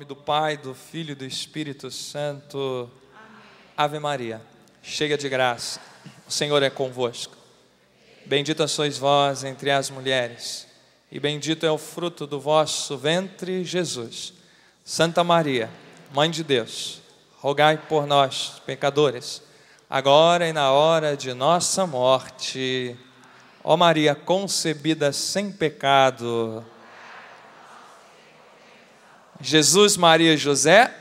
[0.00, 2.88] nome do Pai, do Filho e do Espírito Santo.
[3.14, 3.42] Amém.
[3.76, 4.40] Ave Maria,
[4.82, 5.78] cheia de graça,
[6.26, 7.36] o Senhor é convosco.
[8.24, 10.66] Bendita sois vós entre as mulheres,
[11.12, 14.32] e bendito é o fruto do vosso ventre, Jesus.
[14.82, 15.68] Santa Maria,
[16.14, 17.02] Mãe de Deus,
[17.38, 19.42] rogai por nós, pecadores,
[19.90, 22.96] agora e na hora de nossa morte.
[23.62, 26.64] Ó Maria concebida sem pecado,
[29.40, 30.94] Jesus, Maria e José.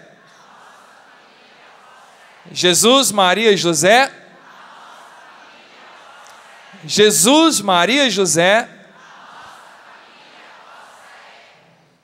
[2.51, 4.11] Jesus, Maria e José.
[6.85, 8.69] Jesus, Maria e José.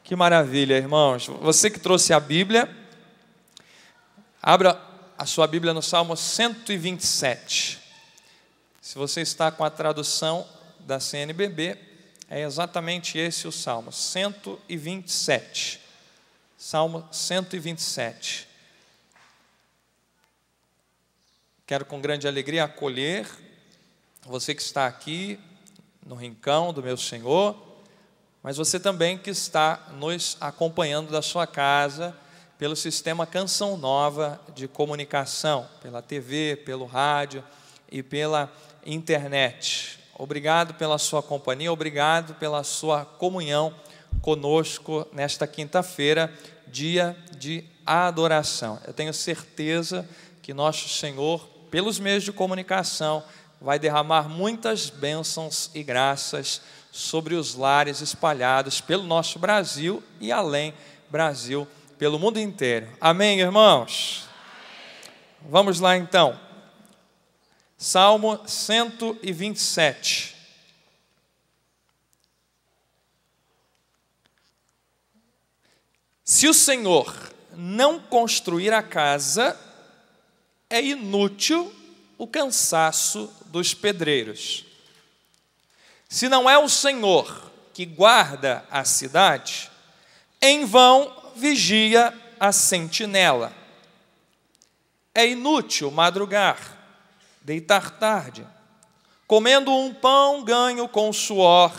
[0.04, 1.28] Que maravilha, irmãos.
[1.28, 2.70] Você que trouxe a Bíblia,
[4.42, 4.80] abra
[5.18, 7.80] a sua Bíblia no Salmo 127.
[8.82, 10.46] Se você está com a tradução
[10.82, 11.78] da CNBB,
[12.30, 15.85] é exatamente esse o Salmo, 127.
[16.68, 18.48] Salmo 127.
[21.68, 23.30] Quero com grande alegria acolher
[24.26, 25.40] você que está aqui
[26.04, 27.56] no rincão do meu Senhor,
[28.42, 32.18] mas você também que está nos acompanhando da sua casa
[32.58, 37.44] pelo sistema Canção Nova de comunicação, pela TV, pelo rádio
[37.92, 38.52] e pela
[38.84, 40.00] internet.
[40.18, 43.72] Obrigado pela sua companhia, obrigado pela sua comunhão
[44.22, 46.34] conosco nesta quinta-feira
[46.68, 48.80] dia de adoração.
[48.86, 50.08] Eu tenho certeza
[50.42, 53.24] que nosso Senhor, pelos meios de comunicação,
[53.62, 60.74] vai derramar muitas bênçãos e graças sobre os lares espalhados pelo nosso Brasil e além
[61.10, 62.88] Brasil, pelo mundo inteiro.
[63.00, 64.28] Amém, irmãos?
[65.50, 66.40] Vamos lá então.
[67.78, 70.35] Salmo 127.
[76.26, 77.16] Se o Senhor
[77.54, 79.56] não construir a casa,
[80.68, 81.72] é inútil
[82.18, 84.66] o cansaço dos pedreiros.
[86.10, 89.70] Se não é o Senhor que guarda a cidade,
[90.42, 93.54] em vão vigia a sentinela.
[95.14, 96.58] É inútil madrugar,
[97.42, 98.48] deitar tarde,
[99.28, 101.72] comendo um pão ganho com suor.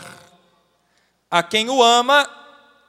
[1.29, 2.36] A quem o ama,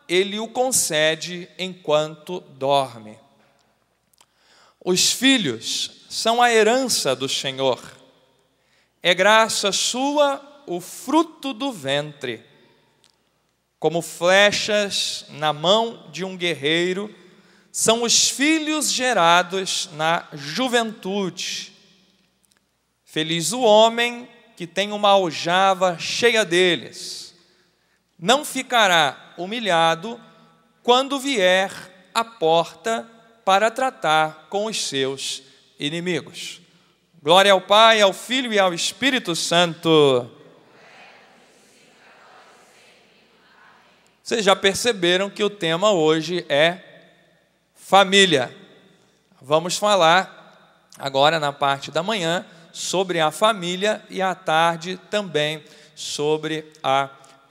[0.08, 3.18] ele o concede enquanto dorme.
[4.82, 7.78] Os filhos são a herança do Senhor.
[9.02, 12.42] É graça sua o fruto do ventre.
[13.78, 17.14] Como flechas na mão de um guerreiro,
[17.70, 21.72] são os filhos gerados na juventude.
[23.04, 27.27] Feliz o homem que tem uma aljava cheia deles
[28.18, 30.20] não ficará humilhado
[30.82, 31.70] quando vier
[32.14, 33.08] à porta
[33.44, 35.42] para tratar com os seus
[35.78, 36.60] inimigos.
[37.22, 40.30] Glória ao Pai, ao Filho e ao Espírito Santo.
[44.22, 46.78] Vocês já perceberam que o tema hoje é
[47.74, 48.54] família.
[49.40, 55.64] Vamos falar agora na parte da manhã sobre a família e à tarde também
[55.94, 57.08] sobre a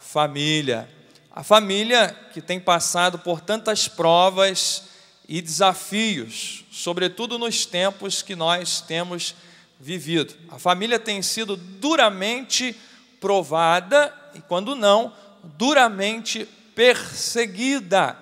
[0.08, 0.90] família.
[1.32, 4.86] A família que tem passado por tantas provas
[5.28, 9.36] e desafios, sobretudo nos tempos que nós temos
[9.80, 10.34] vivido.
[10.50, 12.76] A família tem sido duramente
[13.20, 15.14] provada e, quando não,
[15.44, 18.18] duramente perseguida.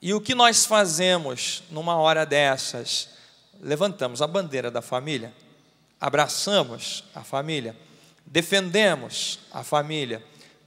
[0.00, 3.08] E o que nós fazemos numa hora dessas?
[3.60, 5.34] Levantamos a bandeira da família,
[6.00, 7.76] abraçamos a família,
[8.26, 10.22] defendemos a família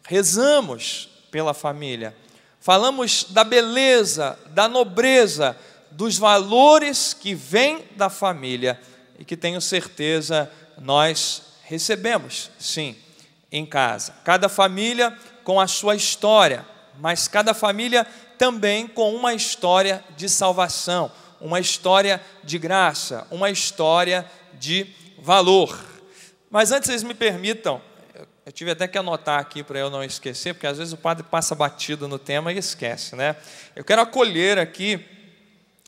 [0.07, 2.15] rezamos pela família,
[2.59, 5.57] falamos da beleza, da nobreza,
[5.91, 8.79] dos valores que vêm da família
[9.17, 12.95] e que tenho certeza nós recebemos, sim,
[13.51, 14.13] em casa.
[14.23, 16.65] Cada família com a sua história,
[16.99, 18.05] mas cada família
[18.37, 24.87] também com uma história de salvação, uma história de graça, uma história de
[25.19, 25.77] valor.
[26.49, 27.81] Mas antes vocês me permitam
[28.45, 31.23] eu tive até que anotar aqui para eu não esquecer, porque às vezes o padre
[31.23, 33.35] passa batido no tema e esquece, né?
[33.75, 35.03] Eu quero acolher aqui.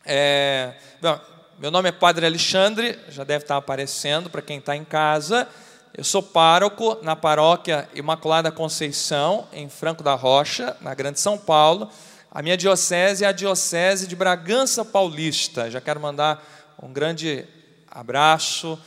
[0.04, 1.20] É, bom,
[1.60, 5.48] meu nome é Padre Alexandre, já deve estar aparecendo para quem está em casa.
[5.96, 11.92] Eu sou pároco na paróquia Imaculada Conceição, em Franco da Rocha, na Grande São Paulo.
[12.32, 15.70] A minha diocese é a Diocese de Bragança Paulista.
[15.70, 16.44] Já quero mandar
[16.82, 17.46] um grande
[17.88, 18.80] abraço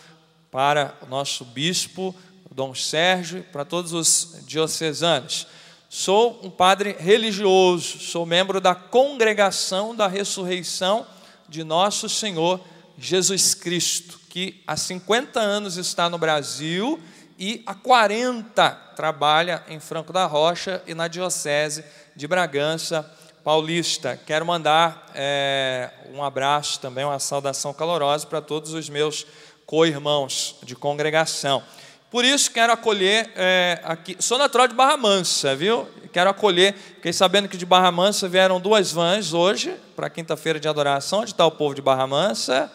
[0.51, 2.13] para o nosso bispo,
[2.51, 5.47] Dom Sérgio, para todos os diocesanos.
[5.89, 11.07] Sou um padre religioso, sou membro da congregação da ressurreição
[11.49, 12.61] de nosso Senhor
[12.99, 17.01] Jesus Cristo, que há 50 anos está no Brasil
[17.39, 23.09] e há 40 trabalha em Franco da Rocha e na Diocese de Bragança
[23.43, 24.21] Paulista.
[24.27, 29.27] Quero mandar é, um abraço também, uma saudação calorosa para todos os meus
[29.65, 31.63] co-irmãos de congregação.
[32.11, 34.17] Por isso quero acolher é, aqui.
[34.19, 35.89] Sou natural de Barra Mansa, viu?
[36.13, 36.75] Quero acolher.
[36.75, 41.21] Fiquei sabendo que de Barra Mansa vieram duas vans hoje para quinta-feira de adoração.
[41.21, 42.71] Onde está o povo de Barra Mansa?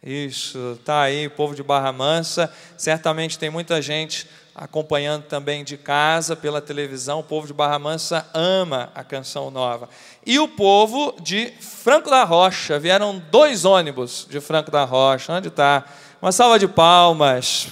[0.00, 2.52] Isso, está aí o povo de Barra Mansa.
[2.76, 7.18] Certamente tem muita gente acompanhando também de casa pela televisão.
[7.18, 9.88] O povo de Barra Mansa ama a canção nova.
[10.24, 12.78] E o povo de Franco da Rocha.
[12.78, 15.32] Vieram dois ônibus de Franco da Rocha.
[15.32, 15.84] Onde está?
[16.22, 17.68] Uma salva de palmas.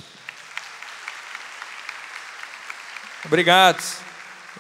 [3.27, 3.83] Obrigado.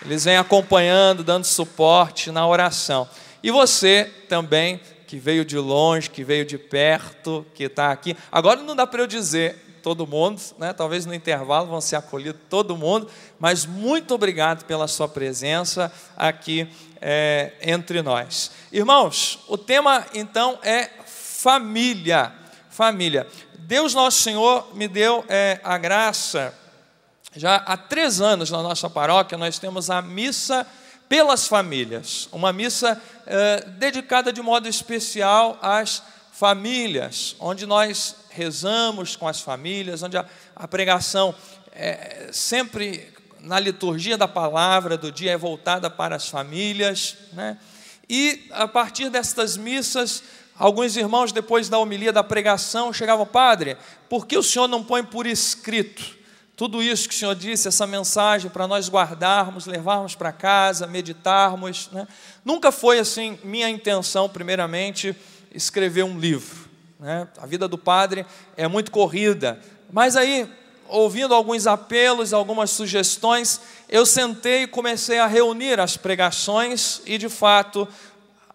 [0.04, 3.08] Eles vêm acompanhando, dando suporte na oração.
[3.40, 8.16] E você também, que veio de longe, que veio de perto, que está aqui.
[8.30, 10.72] Agora não dá para eu dizer todo mundo, né?
[10.72, 13.08] talvez no intervalo vão ser acolhidos todo mundo,
[13.38, 16.69] mas muito obrigado pela sua presença aqui
[17.00, 18.50] é, entre nós.
[18.72, 22.32] Irmãos, o tema então é família.
[22.69, 23.28] Família.
[23.60, 26.52] Deus Nosso Senhor me deu é, a graça
[27.36, 30.66] já há três anos na nossa paróquia nós temos a missa
[31.06, 36.02] pelas famílias, uma missa eh, dedicada de modo especial às
[36.32, 40.24] famílias, onde nós rezamos com as famílias, onde a,
[40.56, 41.34] a pregação
[41.72, 47.58] é sempre na liturgia da palavra do dia é voltada para as famílias, né?
[48.08, 50.22] E a partir destas missas,
[50.56, 53.76] alguns irmãos depois da homilia da pregação chegavam, padre,
[54.08, 56.15] por que o senhor não põe por escrito
[56.56, 61.91] tudo isso que o Senhor disse, essa mensagem para nós guardarmos, levarmos para casa, meditarmos.
[61.93, 62.08] Né?
[62.43, 65.14] Nunca foi assim minha intenção, primeiramente,
[65.53, 66.67] escrever um livro.
[66.99, 67.29] Né?
[67.37, 68.25] A vida do padre
[68.56, 69.61] é muito corrida.
[69.93, 70.50] Mas aí,
[70.88, 77.29] ouvindo alguns apelos, algumas sugestões, eu sentei e comecei a reunir as pregações e, de
[77.29, 77.87] fato,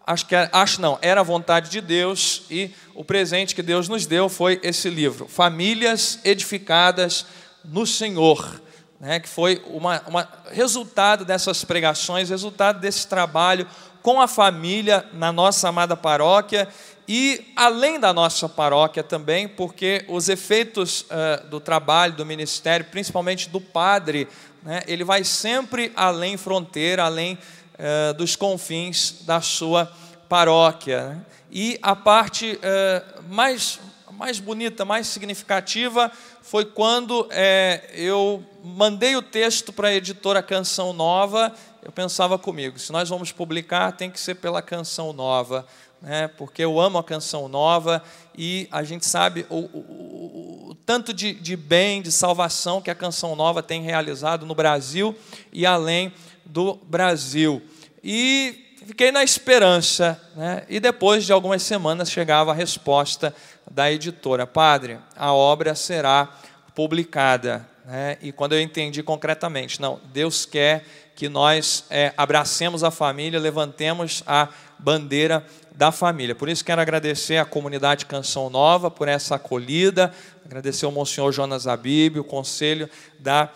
[0.07, 4.07] acho que acho não, era a vontade de Deus e o presente que Deus nos
[4.07, 7.27] deu foi esse livro, Famílias Edificadas
[7.65, 8.61] no Senhor,
[8.99, 13.67] né, que foi uma, uma resultado dessas pregações, resultado desse trabalho
[14.01, 16.67] com a família na nossa amada paróquia
[17.07, 23.49] e além da nossa paróquia também, porque os efeitos uh, do trabalho, do ministério, principalmente
[23.49, 24.27] do padre,
[24.63, 29.91] né, ele vai sempre além fronteira, além uh, dos confins da sua
[30.29, 31.09] paróquia.
[31.09, 31.21] Né?
[31.51, 33.79] E a parte uh, mais,
[34.21, 36.11] mais bonita, mais significativa
[36.43, 41.51] foi quando é, eu mandei o texto para a editora Canção Nova.
[41.81, 45.65] Eu pensava comigo, se nós vamos publicar, tem que ser pela Canção Nova,
[45.99, 46.27] né?
[46.37, 48.03] porque eu amo a Canção Nova
[48.37, 52.95] e a gente sabe o, o, o, tanto de, de bem, de salvação que a
[52.95, 55.17] Canção Nova tem realizado no Brasil
[55.51, 56.13] e além
[56.45, 57.59] do Brasil.
[58.03, 60.63] E fiquei na esperança, né?
[60.69, 63.33] e depois de algumas semanas chegava a resposta
[63.69, 66.29] da editora: Padre, a obra será
[66.73, 67.67] publicada.
[67.85, 68.17] Né?
[68.21, 74.23] E quando eu entendi concretamente, não, Deus quer que nós é, abracemos a família, levantemos
[74.25, 74.47] a
[74.79, 75.45] bandeira
[75.75, 76.33] da família.
[76.33, 80.13] Por isso quero agradecer à comunidade Canção Nova por essa acolhida,
[80.45, 83.49] agradecer ao Monsenhor Jonas Abib, o conselho da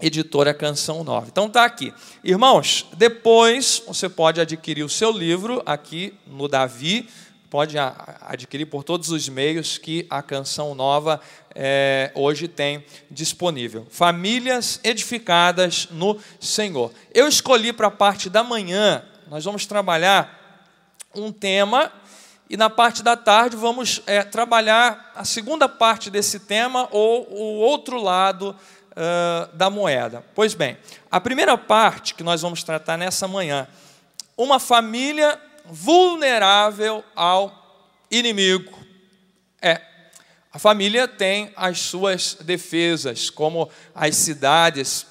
[0.00, 1.26] editora Canção Nova.
[1.30, 1.92] Então tá aqui.
[2.22, 7.08] Irmãos, depois você pode adquirir o seu livro aqui no Davi,
[7.50, 11.20] pode adquirir por todos os meios que a Canção Nova
[11.54, 13.86] é, hoje tem disponível.
[13.90, 16.92] Famílias edificadas no Senhor.
[17.14, 20.68] Eu escolhi para a parte da manhã, nós vamos trabalhar
[21.14, 21.92] um tema
[22.48, 27.58] e na parte da tarde vamos é, trabalhar a segunda parte desse tema ou o
[27.58, 28.54] outro lado
[28.92, 30.24] uh, da moeda.
[30.34, 30.76] Pois bem,
[31.10, 33.66] a primeira parte que nós vamos tratar nessa manhã,
[34.36, 37.66] uma família vulnerável ao
[38.10, 38.76] inimigo.
[39.60, 39.80] É,
[40.52, 45.06] a família tem as suas defesas, como as cidades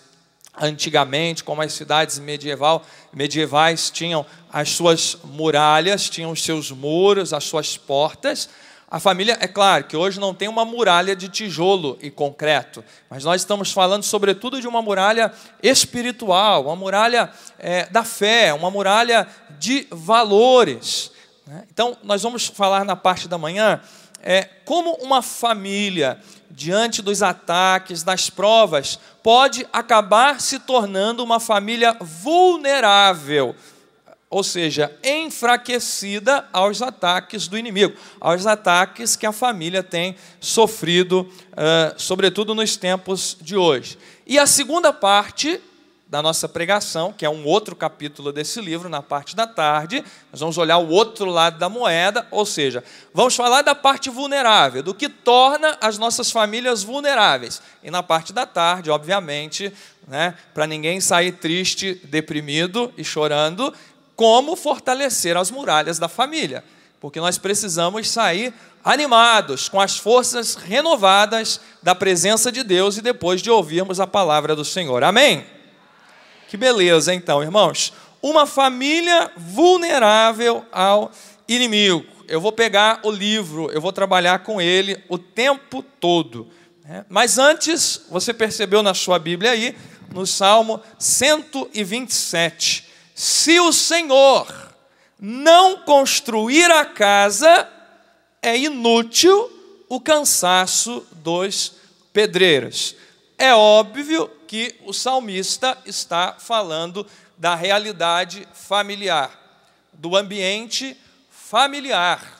[0.57, 7.43] antigamente, como as cidades medieval, medievais tinham as suas muralhas, tinham os seus muros, as
[7.43, 8.50] suas portas.
[8.95, 13.25] A família, é claro que hoje não tem uma muralha de tijolo e concreto, mas
[13.25, 19.27] nós estamos falando sobretudo de uma muralha espiritual, uma muralha é, da fé, uma muralha
[19.59, 21.11] de valores.
[21.45, 21.65] Né?
[21.69, 23.81] Então, nós vamos falar na parte da manhã
[24.23, 26.17] é, como uma família,
[26.49, 33.53] diante dos ataques, das provas, pode acabar se tornando uma família vulnerável
[34.35, 41.21] ou seja, enfraquecida aos ataques do inimigo, aos ataques que a família tem sofrido,
[41.53, 43.97] uh, sobretudo nos tempos de hoje.
[44.27, 45.61] E a segunda parte
[46.05, 50.41] da nossa pregação, que é um outro capítulo desse livro, na parte da tarde, nós
[50.41, 54.93] vamos olhar o outro lado da moeda, ou seja, vamos falar da parte vulnerável, do
[54.93, 57.61] que torna as nossas famílias vulneráveis.
[57.81, 59.71] E na parte da tarde, obviamente,
[60.05, 63.73] né, para ninguém sair triste, deprimido e chorando,
[64.15, 66.63] como fortalecer as muralhas da família,
[67.00, 68.53] porque nós precisamos sair
[68.84, 74.55] animados, com as forças renovadas da presença de Deus e depois de ouvirmos a palavra
[74.55, 75.03] do Senhor.
[75.03, 75.43] Amém?
[76.48, 77.91] Que beleza, então, irmãos.
[78.22, 81.12] Uma família vulnerável ao
[81.48, 82.05] inimigo.
[82.27, 86.48] Eu vou pegar o livro, eu vou trabalhar com ele o tempo todo.
[86.84, 87.05] Né?
[87.10, 89.75] Mas antes, você percebeu na sua Bíblia aí,
[90.13, 94.45] no Salmo 127, se o Senhor
[95.17, 97.67] não construir a casa,
[98.41, 99.50] é inútil
[99.88, 101.75] o cansaço dos
[102.12, 102.93] pedreiros.
[103.38, 107.07] É óbvio que o salmista está falando
[107.38, 109.31] da realidade familiar,
[109.93, 110.98] do ambiente
[111.29, 112.36] familiar.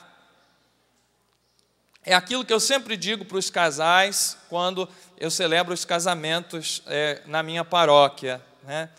[2.04, 4.86] É aquilo que eu sempre digo para os casais quando
[5.18, 8.40] eu celebro os casamentos é, na minha paróquia.
[8.62, 8.90] Né?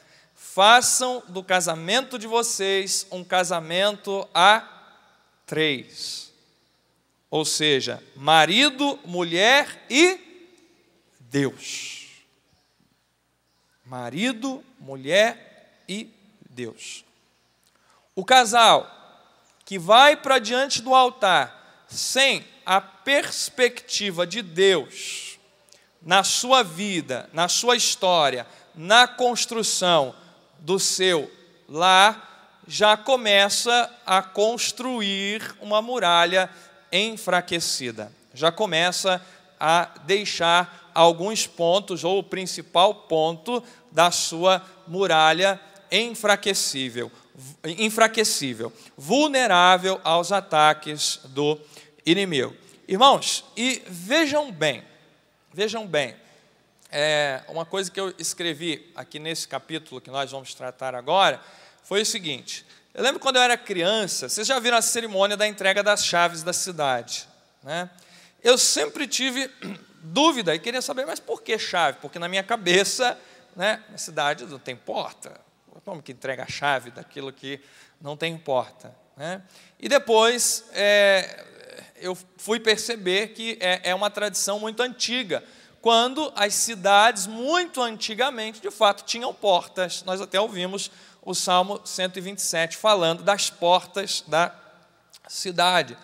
[0.58, 4.68] Façam do casamento de vocês um casamento a
[5.46, 6.34] três.
[7.30, 10.20] Ou seja, marido, mulher e
[11.20, 12.08] Deus.
[13.86, 16.10] Marido, mulher e
[16.50, 17.06] Deus.
[18.16, 18.92] O casal
[19.64, 25.38] que vai para diante do altar sem a perspectiva de Deus
[26.02, 30.16] na sua vida, na sua história, na construção,
[30.60, 31.32] do seu
[31.68, 32.28] lar
[32.68, 36.50] já começa a construir uma muralha
[36.92, 38.12] enfraquecida.
[38.34, 39.22] Já começa
[39.60, 45.60] a deixar alguns pontos, ou o principal ponto da sua muralha
[45.92, 47.12] enfraquecível,
[47.64, 51.58] enfraquecível, vulnerável aos ataques do
[52.06, 52.54] inimigo.
[52.88, 54.84] Irmãos, e vejam bem,
[55.54, 56.16] vejam bem,
[56.92, 61.42] é, uma coisa que eu escrevi aqui nesse capítulo que nós vamos tratar agora
[61.84, 65.48] foi o seguinte: eu lembro quando eu era criança, vocês já viram a cerimônia da
[65.48, 67.28] entrega das chaves da cidade,
[67.64, 67.90] né?
[68.44, 69.52] Eu sempre tive
[70.02, 71.98] dúvida e queria saber, mas por que chave?
[72.02, 73.20] Porque na minha cabeça,
[73.56, 75.40] né, na cidade não tem porta.
[75.84, 77.60] Como que entrega a chave daquilo que
[78.00, 78.94] não tem porta?
[79.16, 79.42] Né?
[79.80, 81.44] E depois é,
[81.96, 85.44] eu fui perceber que é, é uma tradição muito antiga
[85.88, 90.04] quando as cidades, muito antigamente, de fato, tinham portas.
[90.04, 90.92] Nós até ouvimos
[91.22, 94.54] o Salmo 127 falando das portas da
[95.30, 95.98] cidade.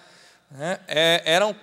[0.49, 0.79] Né?
[0.87, 1.53] É, eram,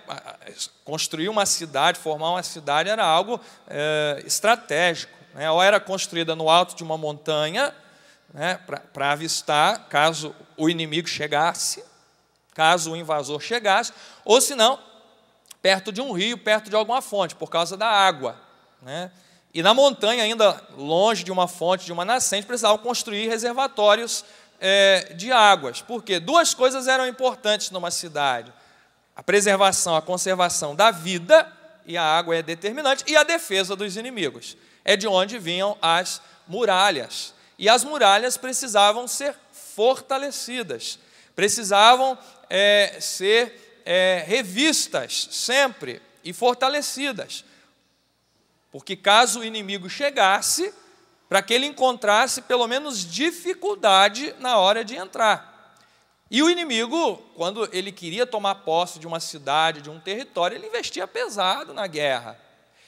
[0.85, 5.11] construir uma cidade, formar uma cidade era algo é, estratégico.
[5.33, 5.49] Né?
[5.49, 7.73] Ou era construída no alto de uma montanha,
[8.31, 8.59] né,
[8.93, 11.83] para avistar caso o inimigo chegasse,
[12.53, 13.91] caso o invasor chegasse,
[14.23, 14.79] ou se não,
[15.61, 18.35] perto de um rio, perto de alguma fonte, por causa da água.
[18.81, 19.11] Né?
[19.53, 24.25] E na montanha, ainda longe de uma fonte, de uma nascente, precisavam construir reservatórios
[24.59, 25.81] é, de águas.
[25.81, 28.51] Porque duas coisas eram importantes numa cidade:
[29.15, 31.51] a preservação, a conservação da vida,
[31.85, 34.55] e a água é determinante, e a defesa dos inimigos.
[34.83, 37.33] É de onde vinham as muralhas.
[37.59, 40.97] E as muralhas precisavam ser fortalecidas,
[41.35, 42.17] precisavam
[42.49, 47.43] é, ser é, revistas sempre e fortalecidas.
[48.71, 50.73] Porque caso o inimigo chegasse,
[51.27, 55.77] para que ele encontrasse pelo menos dificuldade na hora de entrar.
[56.29, 60.67] E o inimigo, quando ele queria tomar posse de uma cidade, de um território, ele
[60.67, 62.39] investia pesado na guerra.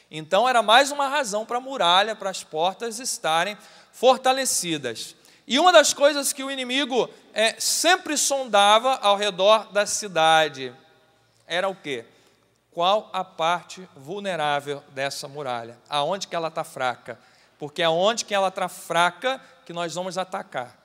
[0.10, 3.58] Então era mais uma razão para a muralha, para as portas estarem
[3.92, 5.16] fortalecidas.
[5.46, 10.74] E uma das coisas que o inimigo é, sempre sondava ao redor da cidade
[11.48, 12.06] era o quê?
[12.72, 15.78] Qual a parte vulnerável dessa muralha?
[15.88, 17.20] Aonde que ela está fraca?
[17.60, 20.76] Porque é onde que ela está fraca que nós vamos atacar.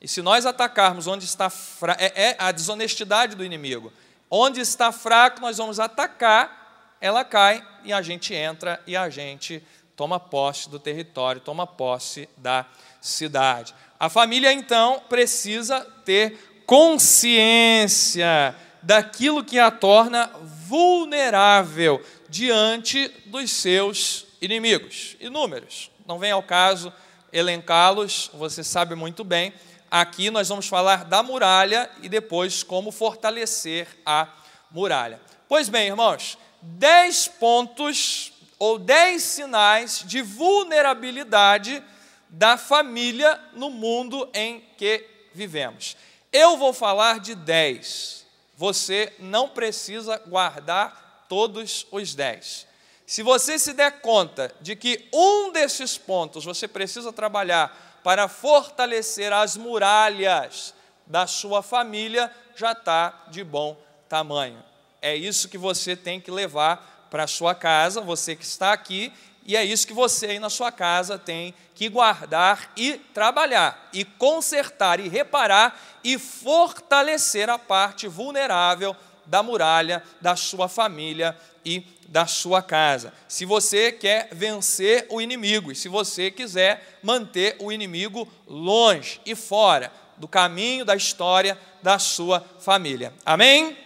[0.00, 3.92] E se nós atacarmos onde está fraca, é, é a desonestidade do inimigo.
[4.30, 9.64] Onde está fraco, nós vamos atacar, ela cai e a gente entra e a gente
[9.94, 12.66] toma posse do território, toma posse da
[13.00, 13.74] cidade.
[13.98, 18.54] A família então precisa ter consciência
[18.86, 20.30] daquilo que a torna
[20.68, 25.16] vulnerável diante dos seus inimigos.
[25.18, 25.90] Inúmeros.
[26.06, 26.92] Não vem ao caso
[27.32, 29.52] elencá-los, você sabe muito bem.
[29.90, 34.28] Aqui nós vamos falar da muralha e depois como fortalecer a
[34.70, 35.20] muralha.
[35.48, 41.82] Pois bem, irmãos, dez pontos ou dez sinais de vulnerabilidade
[42.28, 45.96] da família no mundo em que vivemos.
[46.32, 48.25] Eu vou falar de dez.
[48.56, 52.66] Você não precisa guardar todos os dez.
[53.06, 59.32] Se você se der conta de que um desses pontos você precisa trabalhar para fortalecer
[59.32, 60.74] as muralhas
[61.06, 63.76] da sua família, já está de bom
[64.08, 64.62] tamanho.
[65.00, 69.12] É isso que você tem que levar para a sua casa, você que está aqui,
[69.46, 74.04] e é isso que você aí na sua casa tem que guardar e trabalhar, e
[74.04, 82.26] consertar, e reparar, e fortalecer a parte vulnerável da muralha da sua família e da
[82.26, 83.12] sua casa.
[83.28, 89.36] Se você quer vencer o inimigo, e se você quiser manter o inimigo longe e
[89.36, 93.12] fora do caminho da história da sua família.
[93.24, 93.85] Amém?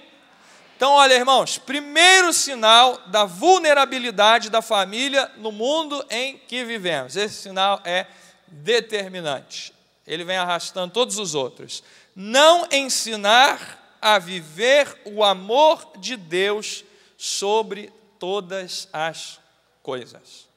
[0.81, 7.17] Então, olha, irmãos, primeiro sinal da vulnerabilidade da família no mundo em que vivemos.
[7.17, 8.07] Esse sinal é
[8.47, 9.75] determinante.
[10.07, 11.85] Ele vem arrastando todos os outros.
[12.17, 16.83] Não ensinar a viver o amor de Deus
[17.19, 19.39] sobre todas as
[19.83, 20.49] coisas.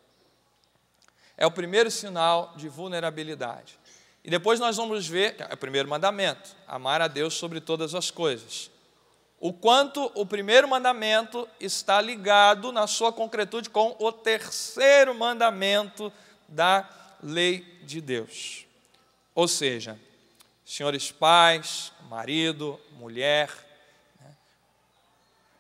[1.35, 3.77] É o primeiro sinal de vulnerabilidade.
[4.23, 8.09] E depois nós vamos ver, é o primeiro mandamento, amar a Deus sobre todas as
[8.09, 8.71] coisas
[9.43, 16.13] o quanto o primeiro mandamento está ligado na sua concretude com o terceiro mandamento
[16.47, 16.89] da
[17.21, 18.65] lei de Deus.
[19.35, 19.99] Ou seja,
[20.65, 23.49] senhores pais, marido, mulher,
[24.17, 24.31] né,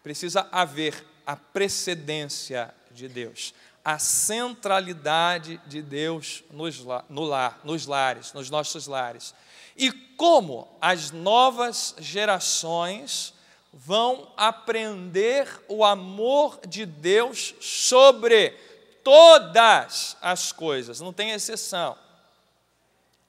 [0.01, 3.53] precisa haver a precedência de Deus,
[3.83, 6.79] a centralidade de Deus nos,
[7.09, 9.35] no lar, nos lares, nos nossos lares.
[9.75, 13.33] E como as novas gerações
[13.73, 18.51] vão aprender o amor de Deus sobre
[19.03, 21.97] todas as coisas, não tem exceção.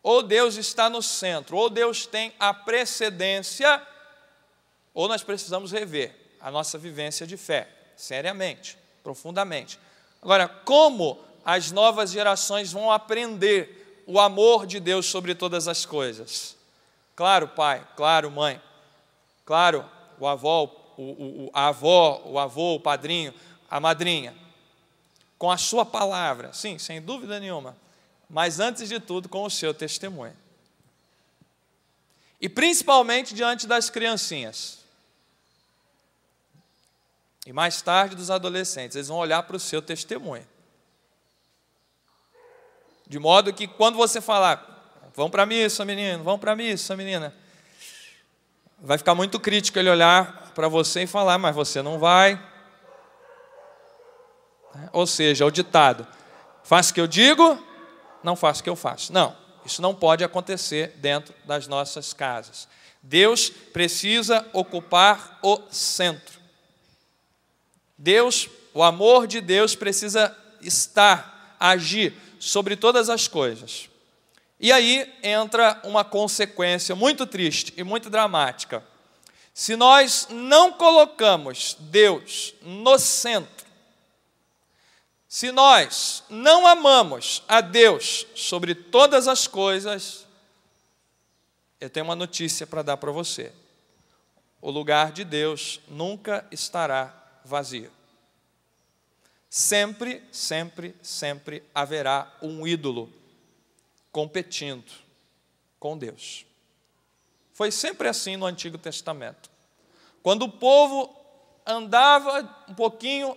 [0.02, 3.82] Ou Deus está no centro, ou Deus tem a precedência,
[4.92, 9.80] ou nós precisamos rever a nossa vivência de fé, seriamente, profundamente.
[10.20, 16.54] Agora, como as novas gerações vão aprender o amor de Deus sobre todas as coisas?
[17.16, 18.60] Claro, pai, claro, mãe,
[19.46, 20.64] claro, o avó,
[20.96, 23.34] o, o, a avó, o avô, o padrinho,
[23.70, 24.34] a madrinha,
[25.38, 27.76] com a sua palavra, sim, sem dúvida nenhuma,
[28.28, 30.36] mas antes de tudo com o seu testemunho.
[32.40, 34.78] E principalmente diante das criancinhas.
[37.46, 40.46] E mais tarde dos adolescentes, eles vão olhar para o seu testemunho.
[43.06, 46.96] De modo que quando você falar, vão para a missa, menino, vão para a missa,
[46.96, 47.34] menina,
[48.84, 52.40] vai ficar muito crítico ele olhar para você e falar, mas você não vai.
[54.92, 56.06] Ou seja, o ditado:
[56.62, 57.58] faça o que eu digo,
[58.22, 59.12] não faça o que eu faço.
[59.12, 62.68] Não, isso não pode acontecer dentro das nossas casas.
[63.02, 66.40] Deus precisa ocupar o centro.
[67.96, 73.88] Deus, o amor de Deus precisa estar, agir sobre todas as coisas.
[74.58, 78.84] E aí entra uma consequência muito triste e muito dramática.
[79.52, 83.64] Se nós não colocamos Deus no centro,
[85.28, 90.24] se nós não amamos a Deus sobre todas as coisas,
[91.80, 93.52] eu tenho uma notícia para dar para você.
[94.62, 97.12] O lugar de Deus nunca estará
[97.44, 97.90] vazio.
[99.50, 103.12] Sempre, sempre, sempre haverá um ídolo
[104.14, 104.92] competindo
[105.80, 106.46] com Deus.
[107.52, 109.50] Foi sempre assim no Antigo Testamento.
[110.22, 111.12] Quando o povo
[111.66, 113.36] andava um pouquinho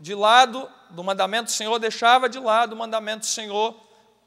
[0.00, 3.78] de lado do mandamento do Senhor, deixava de lado o mandamento do Senhor,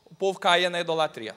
[0.06, 1.36] o povo caía na idolatria.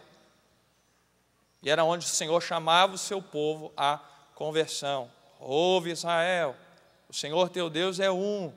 [1.63, 3.99] E era onde o Senhor chamava o seu povo à
[4.35, 5.11] conversão.
[5.41, 6.55] Ouve Israel,
[7.09, 8.53] o Senhor teu Deus é um,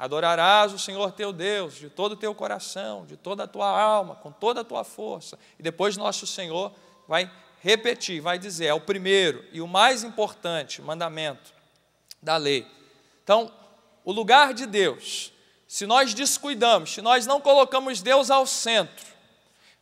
[0.00, 4.14] Adorarás o Senhor teu Deus de todo o teu coração, de toda a tua alma,
[4.14, 5.38] com toda a tua força.
[5.58, 6.72] E depois nosso Senhor
[7.06, 11.52] vai repetir, vai dizer, é o primeiro e o mais importante mandamento
[12.22, 12.66] da lei.
[13.22, 13.52] Então,
[14.02, 15.34] o lugar de Deus,
[15.68, 19.04] se nós descuidamos, se nós não colocamos Deus ao centro,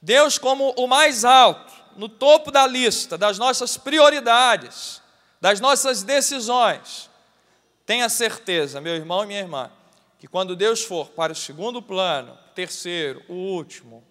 [0.02, 5.00] Deus como o mais alto, no topo da lista das nossas prioridades,
[5.40, 7.09] das nossas decisões,
[7.87, 9.70] tenha certeza, meu irmão e minha irmã,
[10.18, 14.04] que quando Deus for para o segundo plano, terceiro, o último,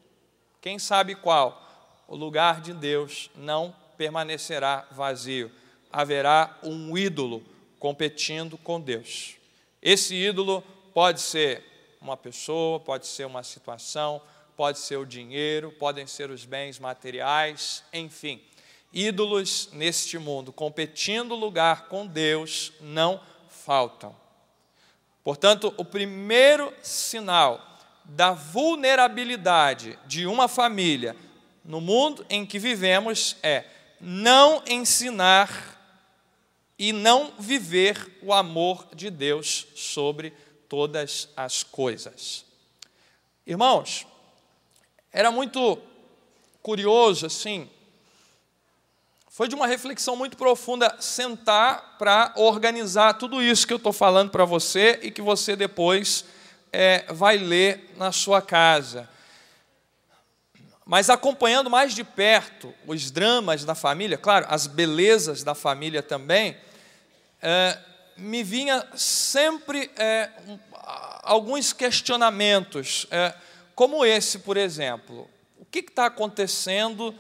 [0.62, 1.63] quem sabe qual,
[2.08, 5.52] o lugar de Deus não permanecerá vazio.
[5.91, 7.43] Haverá um ídolo
[7.80, 9.36] competindo com Deus.
[9.82, 11.63] Esse ídolo pode ser
[12.00, 14.22] uma pessoa, pode ser uma situação,
[14.56, 18.41] pode ser o dinheiro, podem ser os bens materiais, enfim.
[18.93, 24.15] Ídolos neste mundo, competindo lugar com Deus, não faltam.
[25.28, 27.62] Portanto, o primeiro sinal
[28.06, 31.18] da vulnerabilidade de uma família
[31.66, 33.66] no mundo em que vivemos é
[34.00, 35.78] não ensinar
[36.80, 40.32] e não viver o amor de Deus sobre
[40.70, 42.46] todas as coisas.
[43.46, 44.08] Irmãos,
[45.12, 45.78] era muito
[46.62, 47.70] curioso assim,
[49.38, 54.32] foi de uma reflexão muito profunda sentar para organizar tudo isso que eu estou falando
[54.32, 56.26] para você e que você depois
[56.73, 59.08] é, vai ler na sua casa.
[60.84, 66.58] Mas acompanhando mais de perto os dramas da família, claro, as belezas da família também,
[67.39, 67.78] é,
[68.17, 70.32] me vinha sempre é,
[71.21, 73.36] alguns questionamentos, é,
[73.76, 75.30] como esse, por exemplo.
[75.60, 77.13] O que está acontecendo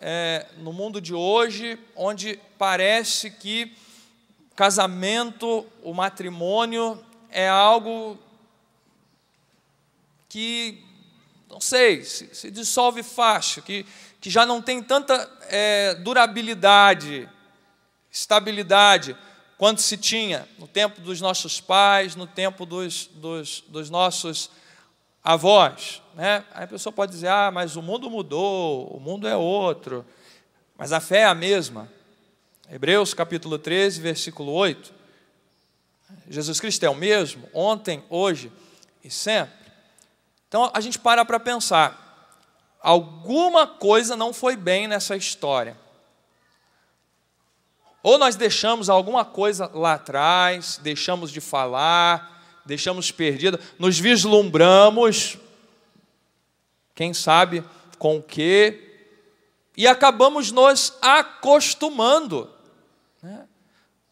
[0.00, 3.76] é, no mundo de hoje, onde parece que
[4.54, 8.18] casamento, o matrimônio é algo
[10.28, 10.84] que
[11.48, 13.86] não sei, se, se dissolve fácil, que,
[14.20, 17.28] que já não tem tanta é, durabilidade,
[18.10, 19.16] estabilidade,
[19.56, 24.50] quanto se tinha no tempo dos nossos pais, no tempo dos, dos, dos nossos
[25.28, 26.00] avós.
[26.14, 26.42] Né?
[26.54, 30.02] Aí a pessoa pode dizer, ah, mas o mundo mudou, o mundo é outro,
[30.74, 31.86] mas a fé é a mesma.
[32.70, 34.90] Hebreus capítulo 13, versículo 8.
[36.30, 38.50] Jesus Cristo é o mesmo, ontem, hoje
[39.04, 39.70] e sempre.
[40.48, 42.06] Então a gente para para pensar.
[42.80, 45.76] Alguma coisa não foi bem nessa história.
[48.02, 52.37] Ou nós deixamos alguma coisa lá atrás, deixamos de falar,
[52.68, 55.38] deixamos perdido, nos vislumbramos,
[56.94, 57.64] quem sabe
[57.98, 59.06] com o quê,
[59.74, 62.50] e acabamos nos acostumando
[63.22, 63.46] né,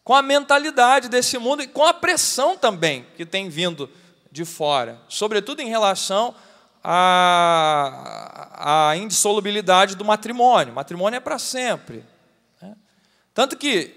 [0.03, 3.87] com a mentalidade desse mundo e com a pressão também que tem vindo
[4.31, 6.33] de fora, sobretudo em relação
[6.83, 10.71] à, à indissolubilidade do matrimônio.
[10.71, 12.03] O matrimônio é para sempre.
[12.59, 12.75] Né?
[13.35, 13.93] Tanto que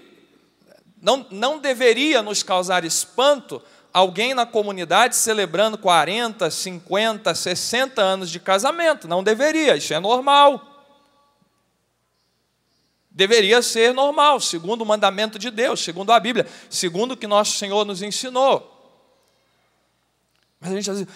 [1.01, 3.59] não, não deveria nos causar espanto
[3.93, 9.07] alguém na comunidade celebrando 40, 50, 60 anos de casamento.
[9.07, 10.67] Não deveria, isso é normal.
[13.09, 17.57] Deveria ser normal, segundo o mandamento de Deus, segundo a Bíblia, segundo o que nosso
[17.57, 18.67] Senhor nos ensinou.
[20.59, 21.07] Mas a gente diz,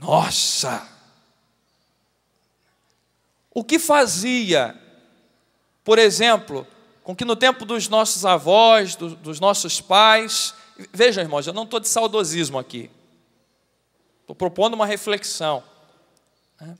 [0.00, 0.88] nossa!
[3.52, 4.76] O que fazia,
[5.84, 6.66] por exemplo,
[7.04, 10.54] com que no tempo dos nossos avós, do, dos nossos pais,
[10.92, 12.90] vejam, irmãos, eu não estou de saudosismo aqui,
[14.20, 15.62] estou propondo uma reflexão.
[16.60, 16.76] Né?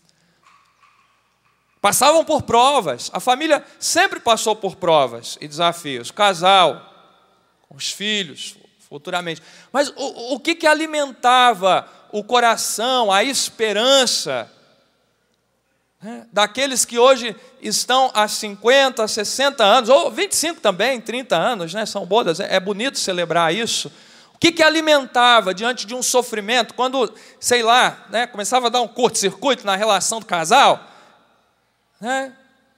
[1.81, 6.93] Passavam por provas, a família sempre passou por provas e desafios, o casal,
[7.71, 8.57] os filhos,
[8.89, 9.43] futuramente.
[9.73, 14.51] Mas o, o que, que alimentava o coração, a esperança
[16.33, 22.05] daqueles que hoje estão há 50, 60 anos, ou 25 também, 30 anos, né, são
[22.05, 23.91] bodas, é, é bonito celebrar isso.
[24.35, 28.83] O que, que alimentava diante de um sofrimento, quando, sei lá, né, começava a dar
[28.83, 30.91] um curto-circuito na relação do casal?
[32.01, 32.33] Né?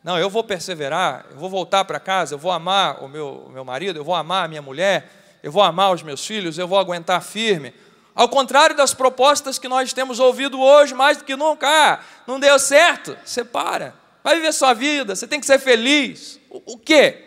[0.05, 3.51] Não, eu vou perseverar, eu vou voltar para casa, eu vou amar o meu, o
[3.51, 5.11] meu marido, eu vou amar a minha mulher,
[5.43, 7.75] eu vou amar os meus filhos, eu vou aguentar firme.
[8.17, 12.41] Ao contrário das propostas que nós temos ouvido hoje, mais do que nunca, ah, não
[12.41, 16.41] deu certo, você para, vai viver sua vida, você tem que ser feliz.
[16.49, 17.23] O, o quê?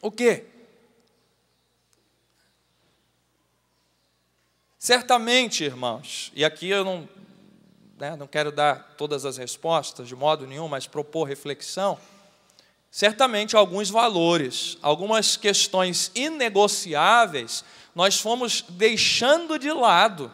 [0.00, 0.44] O quê?
[4.78, 7.08] Certamente, irmãos, e aqui eu não,
[7.98, 11.98] né, não quero dar todas as respostas de modo nenhum, mas propor reflexão.
[12.88, 17.64] Certamente, alguns valores, algumas questões inegociáveis
[17.94, 20.32] nós fomos deixando de lado.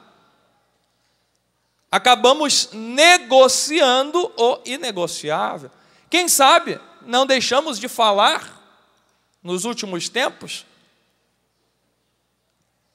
[1.90, 5.71] Acabamos negociando o inegociável.
[6.11, 8.57] Quem sabe não deixamos de falar
[9.42, 10.66] nos últimos tempos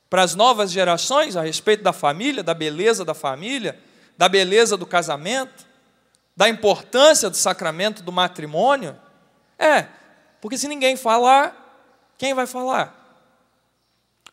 [0.09, 3.79] para as novas gerações a respeito da família, da beleza da família,
[4.17, 5.65] da beleza do casamento,
[6.35, 8.99] da importância do sacramento do matrimônio?
[9.57, 9.87] É,
[10.41, 11.55] porque se ninguém falar,
[12.17, 13.00] quem vai falar?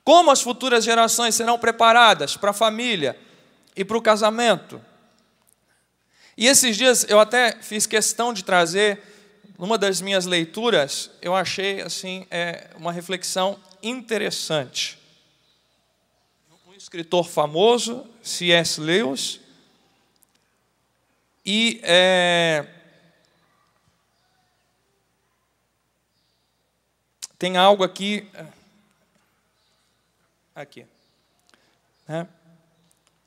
[0.09, 3.14] Como as futuras gerações serão preparadas para a família
[3.77, 4.81] e para o casamento?
[6.35, 9.03] E esses dias eu até fiz questão de trazer,
[9.59, 14.99] numa das minhas leituras, eu achei assim é, uma reflexão interessante.
[16.66, 18.81] Um escritor famoso, C.S.
[18.81, 19.40] Lewis,
[21.44, 22.64] e é,
[27.38, 28.27] tem algo aqui.
[30.61, 30.85] Aqui.
[32.09, 32.27] Né?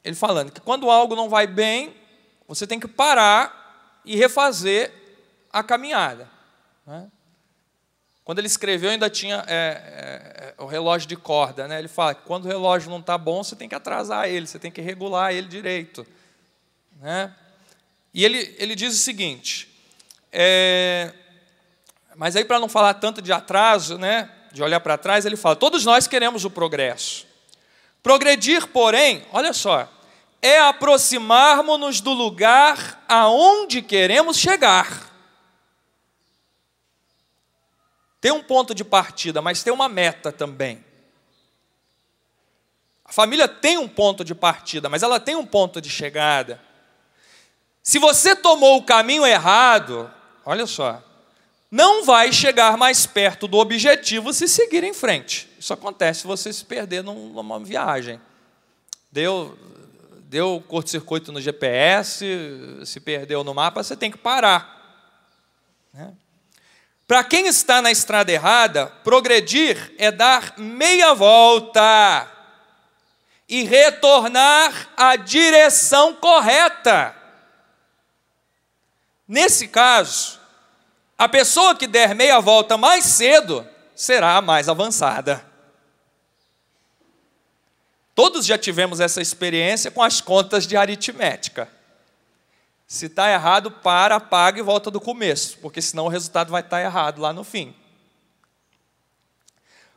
[0.03, 1.95] Ele falando que quando algo não vai bem,
[2.45, 4.91] você tem que parar e refazer
[5.49, 6.29] a caminhada.
[6.85, 7.09] Né?
[8.25, 11.69] Quando ele escreveu, ainda tinha é, é, o relógio de corda.
[11.69, 11.79] Né?
[11.79, 14.59] Ele fala que quando o relógio não está bom, você tem que atrasar ele, você
[14.59, 16.05] tem que regular ele direito.
[16.99, 17.33] Né?
[18.13, 19.73] E ele, ele diz o seguinte:
[20.33, 21.13] é,
[22.15, 25.55] mas aí, para não falar tanto de atraso, né, de olhar para trás, ele fala:
[25.55, 27.25] todos nós queremos o progresso.
[28.03, 29.87] Progredir, porém, olha só,
[30.41, 35.11] é aproximarmos-nos do lugar aonde queremos chegar.
[38.19, 40.83] Tem um ponto de partida, mas tem uma meta também.
[43.05, 46.61] A família tem um ponto de partida, mas ela tem um ponto de chegada.
[47.83, 50.09] Se você tomou o caminho errado,
[50.45, 51.03] olha só,
[51.71, 55.49] não vai chegar mais perto do objetivo se seguir em frente.
[55.57, 58.19] Isso acontece se você se perder numa viagem.
[59.09, 59.57] Deu,
[60.25, 62.25] deu curto-circuito no GPS,
[62.85, 65.07] se perdeu no mapa, você tem que parar.
[65.93, 66.13] Né?
[67.07, 72.29] Para quem está na estrada errada, progredir é dar meia volta
[73.47, 77.15] e retornar à direção correta.
[79.25, 80.40] Nesse caso,
[81.21, 85.45] a pessoa que der meia volta mais cedo será a mais avançada.
[88.15, 91.69] Todos já tivemos essa experiência com as contas de aritmética.
[92.87, 96.77] Se está errado, para, apaga e volta do começo, porque senão o resultado vai estar
[96.77, 97.75] tá errado lá no fim.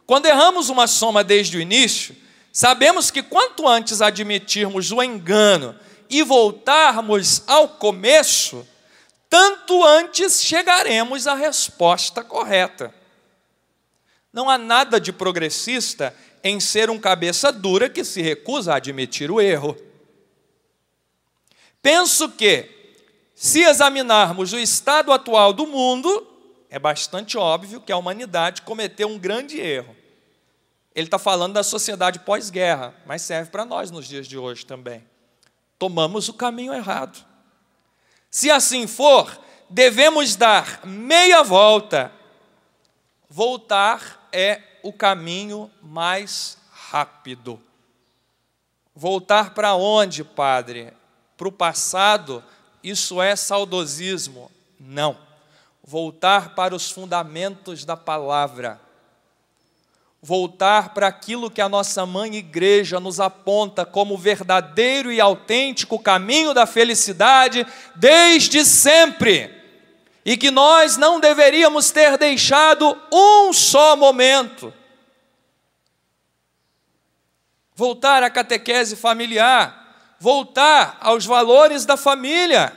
[0.05, 2.15] Quando erramos uma soma desde o início,
[2.53, 5.75] sabemos que quanto antes admitirmos o engano
[6.11, 8.69] e voltarmos ao começo,
[9.35, 12.95] tanto antes chegaremos à resposta correta.
[14.33, 19.33] Não há nada de progressista em ser um cabeça dura que se recusa a admitir
[19.33, 19.77] o erro.
[21.83, 22.71] Penso que,
[23.35, 26.25] se examinarmos o estado atual do mundo,
[26.71, 29.97] é bastante óbvio que a humanidade cometeu um grande erro.
[30.95, 35.05] Ele está falando da sociedade pós-guerra, mas serve para nós nos dias de hoje também.
[35.77, 37.34] Tomamos o caminho errado.
[38.35, 42.11] Se assim for, devemos dar meia volta.
[43.31, 47.63] Voltar é o caminho mais rápido.
[48.93, 50.93] Voltar para onde, Padre?
[51.37, 52.43] Para o passado?
[52.83, 54.51] Isso é saudosismo?
[54.81, 55.17] Não.
[55.85, 58.81] Voltar para os fundamentos da palavra
[60.25, 66.55] voltar para aquilo que a nossa mãe igreja nos aponta como verdadeiro e autêntico caminho
[66.55, 69.55] da felicidade desde sempre.
[70.25, 74.73] E que nós não deveríamos ter deixado um só momento.
[77.75, 82.75] Voltar à catequese familiar, voltar aos valores da família.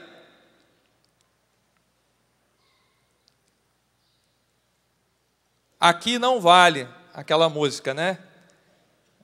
[5.79, 8.19] Aqui não vale aquela música, né?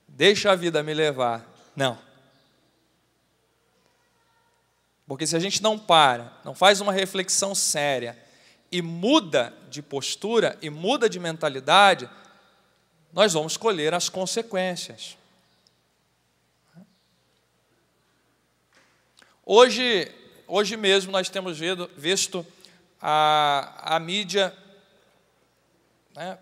[0.08, 1.48] Deixa a vida me levar.
[1.76, 1.96] Não.
[5.08, 8.18] Porque se a gente não para, não faz uma reflexão séria
[8.72, 12.10] e muda de postura e muda de mentalidade,
[13.12, 15.16] nós vamos colher as consequências.
[19.46, 20.12] Hoje,
[20.48, 21.60] hoje mesmo nós temos
[21.96, 22.44] visto
[23.00, 24.52] a, a mídia
[26.16, 26.40] né,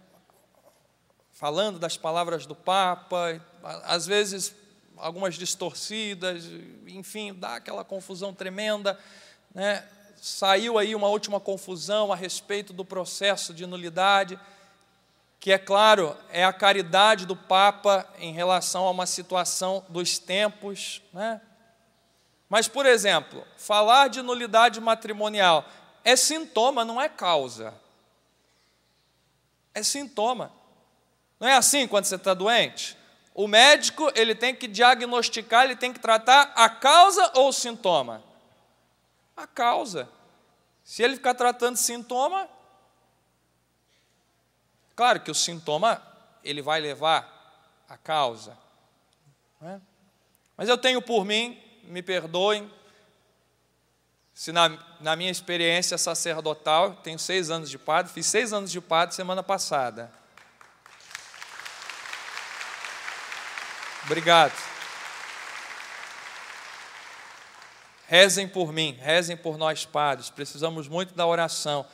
[1.42, 3.42] falando das palavras do Papa,
[3.84, 4.56] às vezes
[4.96, 6.46] algumas distorcidas,
[6.86, 8.96] enfim, dá aquela confusão tremenda.
[9.52, 9.84] Né?
[10.18, 14.40] Saiu aí uma última confusão a respeito do processo de nulidade,
[15.40, 21.02] que é claro, é a caridade do Papa em relação a uma situação dos tempos.
[21.12, 21.42] Né?
[22.48, 25.66] Mas, por exemplo, falar de nulidade matrimonial
[26.04, 27.74] é sintoma, não é causa.
[29.74, 30.61] É sintoma.
[31.42, 32.96] Não é assim quando você está doente?
[33.34, 38.24] O médico ele tem que diagnosticar, ele tem que tratar a causa ou o sintoma?
[39.36, 40.08] A causa.
[40.84, 42.48] Se ele ficar tratando sintoma,
[44.96, 46.00] claro que o sintoma
[46.44, 48.56] ele vai levar a causa.
[49.64, 49.80] É?
[50.56, 52.72] Mas eu tenho por mim, me perdoem,
[54.32, 58.80] se na, na minha experiência sacerdotal, tenho seis anos de padre, fiz seis anos de
[58.80, 60.21] padre semana passada.
[64.06, 64.54] Obrigado.
[68.08, 70.30] Rezem por mim, rezem por nós padres.
[70.30, 71.86] Precisamos muito da oração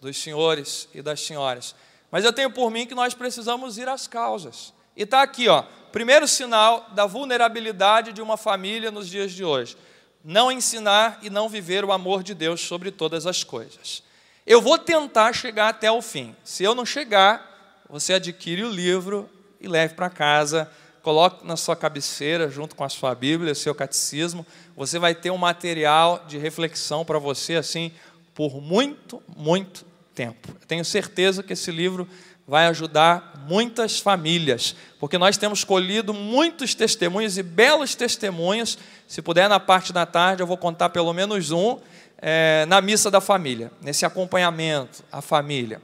[0.00, 1.74] dos senhores e das senhoras.
[2.10, 4.72] Mas eu tenho por mim que nós precisamos ir às causas.
[4.96, 9.76] E está aqui, ó, primeiro sinal da vulnerabilidade de uma família nos dias de hoje:
[10.24, 14.02] não ensinar e não viver o amor de Deus sobre todas as coisas.
[14.46, 16.34] Eu vou tentar chegar até o fim.
[16.42, 20.70] Se eu não chegar, você adquire o livro e leve para casa,
[21.02, 24.46] coloque na sua cabeceira, junto com a sua Bíblia, seu catecismo.
[24.76, 27.92] Você vai ter um material de reflexão para você, assim,
[28.34, 29.84] por muito, muito
[30.14, 30.48] tempo.
[30.60, 32.08] Eu tenho certeza que esse livro
[32.46, 38.76] vai ajudar muitas famílias, porque nós temos colhido muitos testemunhos e belos testemunhos.
[39.06, 41.78] Se puder, na parte da tarde, eu vou contar pelo menos um
[42.18, 45.80] é, na missa da família, nesse acompanhamento à família.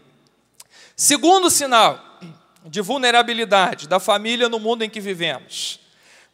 [0.94, 2.05] Segundo sinal
[2.66, 5.80] de vulnerabilidade da família no mundo em que vivemos.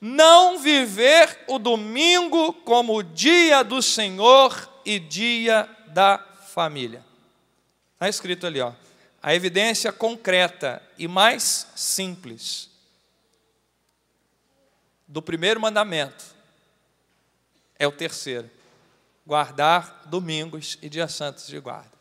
[0.00, 6.18] Não viver o domingo como dia do Senhor e dia da
[6.52, 7.04] família.
[7.94, 8.72] Está escrito ali, ó
[9.22, 12.68] a evidência concreta e mais simples
[15.06, 16.24] do primeiro mandamento
[17.78, 18.50] é o terceiro:
[19.24, 21.92] guardar domingos e dias santos de guarda.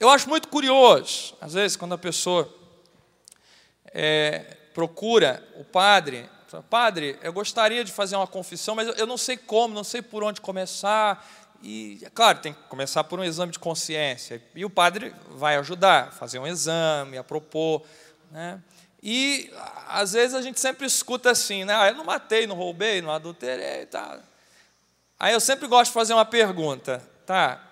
[0.00, 2.52] Eu acho muito curioso, às vezes, quando a pessoa
[3.94, 6.28] é, procura o padre,
[6.68, 10.22] padre, eu gostaria de fazer uma confissão, mas eu não sei como, não sei por
[10.22, 11.26] onde começar,
[11.62, 14.42] e, é claro, tem que começar por um exame de consciência.
[14.54, 17.82] E o padre vai ajudar, fazer um exame, a propor.
[18.30, 18.60] Né?
[19.00, 19.50] E,
[19.88, 21.74] às vezes, a gente sempre escuta assim, né?
[21.74, 23.86] Ah, eu não matei, não roubei, não adulterei.
[23.86, 24.18] Tá.
[25.18, 27.00] Aí eu sempre gosto de fazer uma pergunta.
[27.24, 27.62] Tá,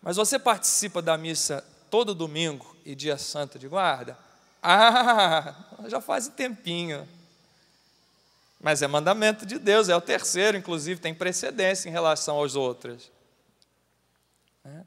[0.00, 4.16] mas você participa da missa todo domingo e dia santo de guarda?
[4.62, 5.54] Ah,
[5.88, 7.08] já faz um tempinho.
[8.60, 13.10] Mas é mandamento de Deus, é o terceiro, inclusive, tem precedência em relação aos outros.
[14.64, 14.82] É.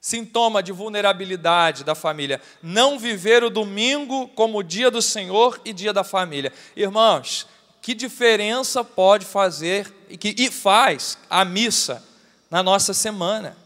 [0.00, 2.40] Sintoma de vulnerabilidade da família.
[2.62, 6.52] Não viver o domingo como dia do Senhor e dia da família.
[6.74, 7.46] Irmãos,
[7.82, 12.02] que diferença pode fazer e que e faz a missa
[12.50, 13.56] na nossa semana?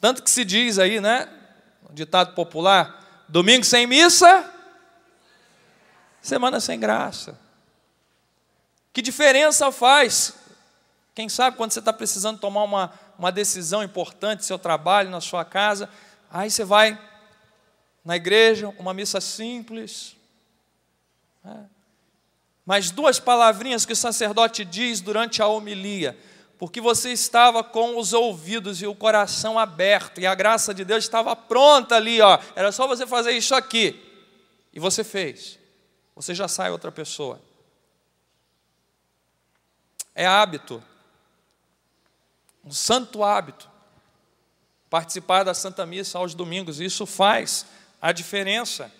[0.00, 1.28] Tanto que se diz aí, né?
[1.90, 4.52] Ditado popular: domingo sem missa,
[6.20, 7.38] semana sem graça.
[8.92, 10.34] Que diferença faz
[11.16, 15.46] quem sabe quando você está precisando tomar uma, uma decisão importante, seu trabalho, na sua
[15.46, 15.88] casa,
[16.30, 17.00] aí você vai
[18.04, 20.14] na igreja, uma missa simples.
[21.42, 21.56] É.
[22.66, 26.18] Mas duas palavrinhas que o sacerdote diz durante a homilia,
[26.58, 31.04] porque você estava com os ouvidos e o coração aberto, e a graça de Deus
[31.04, 32.38] estava pronta ali, ó.
[32.54, 34.02] era só você fazer isso aqui,
[34.72, 35.58] e você fez,
[36.14, 37.40] você já sai outra pessoa.
[40.14, 40.82] É hábito
[42.66, 43.70] um santo hábito,
[44.90, 47.64] participar da Santa Missa aos domingos, isso faz
[48.02, 48.92] a diferença.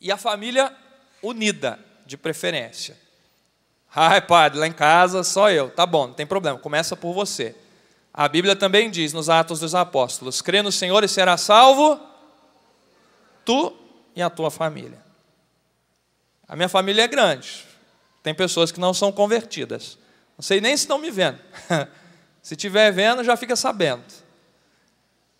[0.00, 0.76] E a família
[1.22, 2.98] unida, de preferência.
[3.94, 5.68] Ai, padre, lá em casa só eu.
[5.70, 7.54] Tá bom, não tem problema, começa por você.
[8.12, 12.00] A Bíblia também diz nos Atos dos Apóstolos: crê no Senhor e será salvo
[13.44, 13.72] tu
[14.14, 15.00] e a tua família.
[16.46, 17.66] A minha família é grande,
[18.22, 19.98] tem pessoas que não são convertidas.
[20.36, 21.38] Não sei nem se estão me vendo.
[22.42, 24.02] se estiver vendo, já fica sabendo.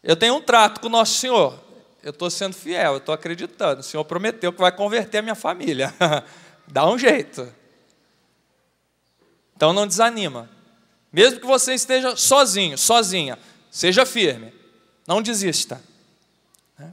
[0.02, 1.58] Eu tenho um trato com o nosso Senhor.
[2.02, 3.80] Eu estou sendo fiel, eu estou acreditando.
[3.80, 5.92] O Senhor prometeu que vai converter a minha família.
[6.66, 7.59] Dá um jeito.
[9.60, 10.48] Então não desanima.
[11.12, 13.38] Mesmo que você esteja sozinho, sozinha,
[13.70, 14.54] seja firme.
[15.06, 15.78] Não desista.
[16.78, 16.90] Né?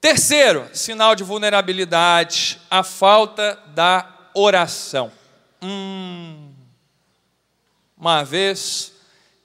[0.00, 5.12] Terceiro sinal de vulnerabilidade, a falta da oração.
[5.62, 6.52] Hum.
[7.96, 8.94] Uma vez,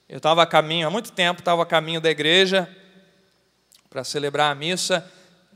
[0.08, 2.68] eu estava a caminho, há muito tempo, estava a caminho da igreja
[3.88, 5.08] para celebrar a missa,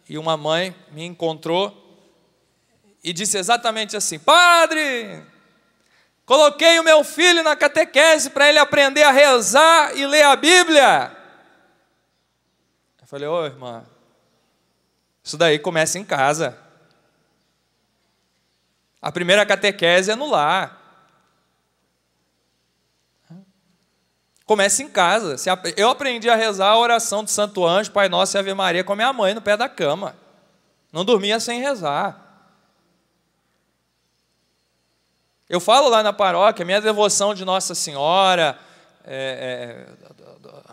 [0.09, 2.07] e uma mãe me encontrou
[3.03, 5.25] e disse exatamente assim: Padre,
[6.29, 11.11] coloquei o meu filho na catequese para ele aprender a rezar e ler a Bíblia.
[13.01, 13.83] Eu falei: Ô irmã,
[15.25, 16.57] isso daí começa em casa.
[19.01, 20.77] A primeira catequese é no lar.
[24.45, 25.37] Começa em casa.
[25.77, 28.93] Eu aprendi a rezar a oração do Santo Anjo, Pai Nosso e Ave Maria com
[28.93, 30.15] a minha mãe no pé da cama.
[30.93, 32.28] Não dormia sem rezar.
[35.49, 38.59] Eu falo lá na paróquia, minha devoção de Nossa Senhora,
[39.05, 40.09] é, é,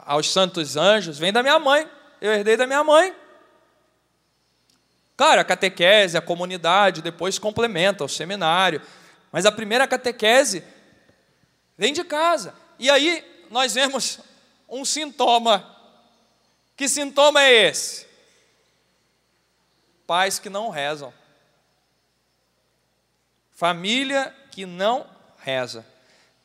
[0.05, 1.89] aos santos anjos, vem da minha mãe.
[2.19, 3.15] Eu herdei da minha mãe.
[5.15, 8.81] Claro, a catequese, a comunidade, depois complementa o seminário.
[9.31, 10.61] Mas a primeira catequese
[11.77, 12.53] vem de casa.
[12.77, 14.19] E aí nós vemos
[14.67, 15.73] um sintoma.
[16.75, 18.05] Que sintoma é esse?
[20.05, 21.13] Pais que não rezam.
[23.53, 25.05] Família que não
[25.39, 25.85] reza.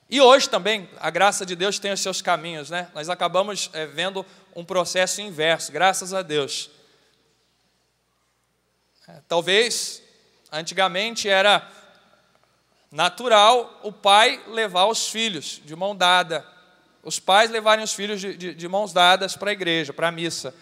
[0.08, 2.90] E hoje também, a graça de Deus tem os seus caminhos, né?
[2.92, 6.68] Nós acabamos é, vendo um processo inverso, graças a Deus.
[9.06, 10.02] É, talvez,
[10.50, 11.70] antigamente era
[12.90, 16.44] natural o pai levar os filhos de mão dada,
[17.04, 20.12] os pais levarem os filhos de, de, de mãos dadas para a igreja, para a
[20.12, 20.52] missa,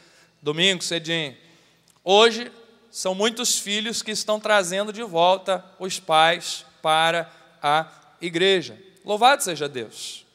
[0.43, 1.35] domingo cedinho.
[2.05, 2.53] Hoje,
[2.91, 7.38] são muitos filhos que estão trazendo de volta os pais para a
[8.21, 8.79] igreja.
[9.05, 10.27] Louvado seja Deus.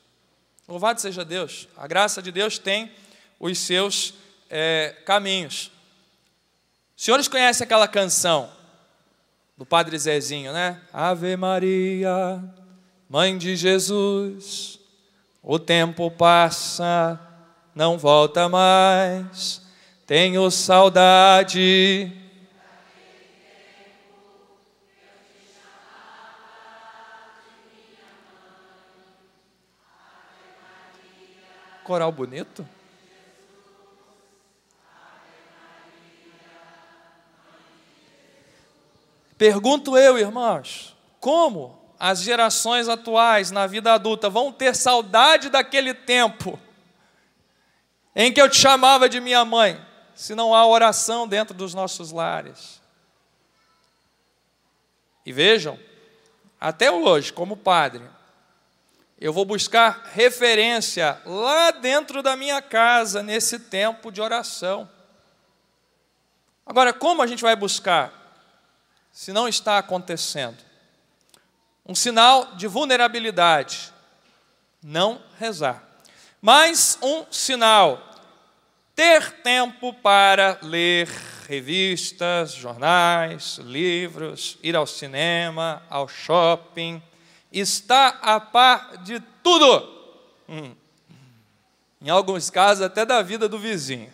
[0.68, 1.68] Louvado seja Deus.
[1.78, 2.92] A graça de Deus tem
[3.40, 4.14] os seus
[4.50, 5.72] é, caminhos.
[6.96, 8.50] Os senhores conhecem aquela canção
[9.58, 10.82] do Padre Zezinho, né?
[10.92, 12.44] Ave Maria,
[13.10, 14.80] Mãe de Jesus,
[15.44, 17.20] o tempo passa,
[17.76, 19.62] não volta mais,
[20.08, 22.12] tenho saudade
[31.84, 32.68] Coral bonito?
[39.38, 46.60] Pergunto eu, irmãos, como as gerações atuais na vida adulta vão ter saudade daquele tempo
[48.16, 49.84] em que eu te chamava de minha mãe,
[50.16, 52.82] se não há oração dentro dos nossos lares?
[55.26, 55.80] E vejam,
[56.60, 58.04] até hoje, como padre,
[59.24, 64.90] eu vou buscar referência lá dentro da minha casa, nesse tempo de oração.
[66.66, 68.12] Agora, como a gente vai buscar,
[69.14, 70.58] se não está acontecendo?
[71.86, 73.94] Um sinal de vulnerabilidade,
[74.84, 75.82] não rezar.
[76.42, 78.06] Mais um sinal,
[78.94, 81.08] ter tempo para ler
[81.48, 87.02] revistas, jornais, livros, ir ao cinema, ao shopping
[87.54, 89.88] está a par de tudo.
[90.50, 90.76] Hum.
[92.02, 94.12] Em alguns casos, até da vida do vizinho.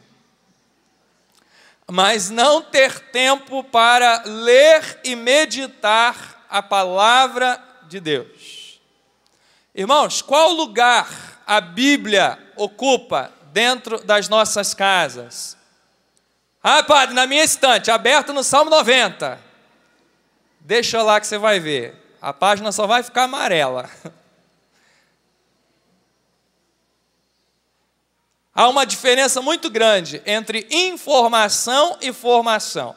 [1.90, 8.80] Mas não ter tempo para ler e meditar a palavra de Deus.
[9.74, 11.08] Irmãos, qual lugar
[11.48, 15.58] a Bíblia ocupa dentro das nossas casas?
[16.62, 19.40] Ah, padre, na minha estante, aberto no Salmo 90.
[20.60, 23.90] Deixa lá que você vai ver a página só vai ficar amarela.
[28.54, 32.96] Há uma diferença muito grande entre informação e formação.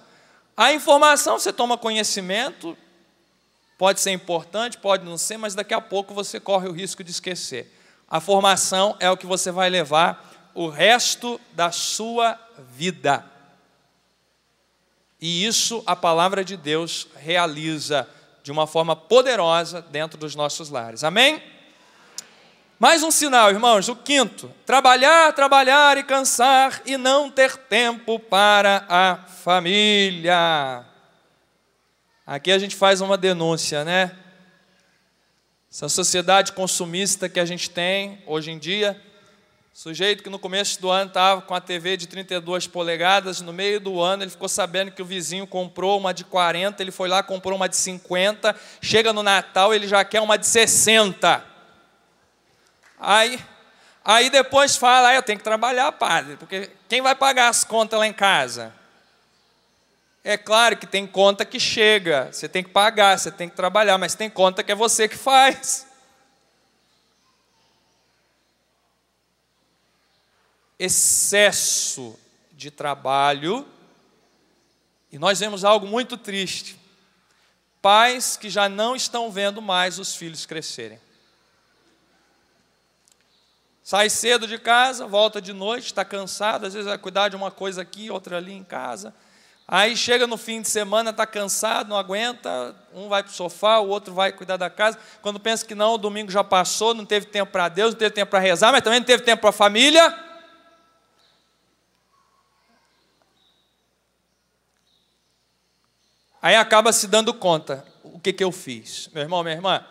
[0.57, 2.77] A informação você toma conhecimento,
[3.79, 7.13] pode ser importante, pode não ser, mas daqui a pouco você corre o risco de
[7.13, 7.73] esquecer.
[8.09, 12.39] A formação é o que você vai levar o resto da sua
[12.75, 13.25] vida.
[15.21, 18.09] E isso a palavra de Deus realiza
[18.43, 21.05] de uma forma poderosa dentro dos nossos lares.
[21.05, 21.43] Amém?
[22.79, 28.85] Mais um sinal, irmãos, o quinto: trabalhar, trabalhar e cansar e não ter tempo para
[28.89, 30.85] a família.
[32.27, 34.17] Aqui a gente faz uma denúncia, né?
[35.71, 39.01] Essa sociedade consumista que a gente tem hoje em dia,
[39.75, 43.81] Sujeito que no começo do ano estava com a TV de 32 polegadas, no meio
[43.81, 47.23] do ano ele ficou sabendo que o vizinho comprou uma de 40, ele foi lá
[47.23, 51.43] comprou uma de 50, chega no Natal ele já quer uma de 60.
[53.01, 53.41] Aí,
[54.05, 57.99] aí depois fala, ah, eu tenho que trabalhar, padre, porque quem vai pagar as contas
[57.99, 58.75] lá em casa?
[60.23, 63.97] É claro que tem conta que chega, você tem que pagar, você tem que trabalhar,
[63.97, 65.92] mas tem conta que é você que faz.
[70.83, 72.19] Excesso
[72.51, 73.65] de trabalho,
[75.13, 76.77] e nós vemos algo muito triste:
[77.81, 81.01] pais que já não estão vendo mais os filhos crescerem.
[83.85, 87.51] Sai cedo de casa, volta de noite, está cansado, às vezes vai cuidar de uma
[87.51, 89.15] coisa aqui, outra ali em casa.
[89.67, 93.79] Aí chega no fim de semana, está cansado, não aguenta, um vai para o sofá,
[93.79, 94.99] o outro vai cuidar da casa.
[95.21, 98.15] Quando pensa que não, o domingo já passou, não teve tempo para Deus, não teve
[98.15, 100.32] tempo para rezar, mas também não teve tempo para a família.
[106.43, 109.09] Aí acaba se dando conta, o que, que eu fiz?
[109.15, 109.87] Meu irmão, minha irmã,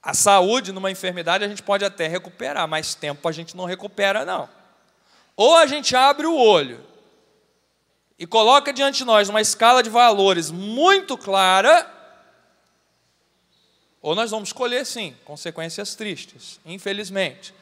[0.00, 4.24] a saúde numa enfermidade a gente pode até recuperar, mas tempo a gente não recupera,
[4.24, 4.48] não.
[5.36, 6.84] Ou a gente abre o olho
[8.16, 11.90] e coloca diante de nós uma escala de valores muito clara,
[14.00, 17.52] ou nós vamos escolher, sim, consequências tristes, infelizmente.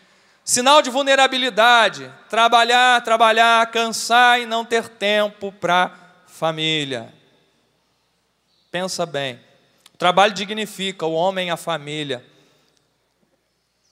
[0.45, 6.02] Sinal de vulnerabilidade: trabalhar, trabalhar, cansar e não ter tempo para
[6.43, 7.14] família.
[8.68, 9.38] Pensa bem.
[9.95, 12.26] O trabalho dignifica o homem e a família.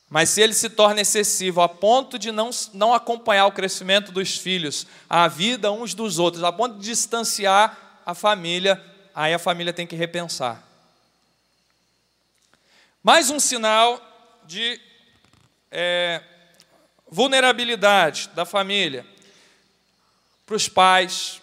[0.09, 4.37] Mas se ele se torna excessivo a ponto de não, não acompanhar o crescimento dos
[4.37, 8.85] filhos, a vida uns dos outros, a ponto de distanciar a família,
[9.15, 10.61] aí a família tem que repensar.
[13.01, 14.05] Mais um sinal
[14.45, 14.81] de
[15.71, 16.21] é,
[17.09, 19.07] vulnerabilidade da família
[20.45, 21.40] para os pais,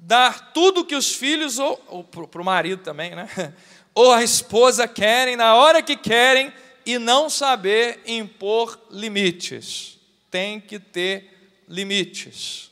[0.00, 3.28] dar tudo que os filhos, ou, ou para o marido também, né?
[3.94, 6.52] ou a esposa querem, na hora que querem,
[6.86, 9.98] e não saber impor limites.
[10.30, 12.70] Tem que ter limites.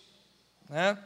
[0.68, 0.98] Né?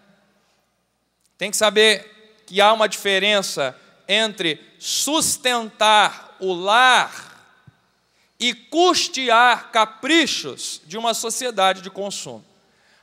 [1.36, 7.32] Tem que saber que há uma diferença entre sustentar o lar
[8.38, 12.44] e custear caprichos de uma sociedade de consumo.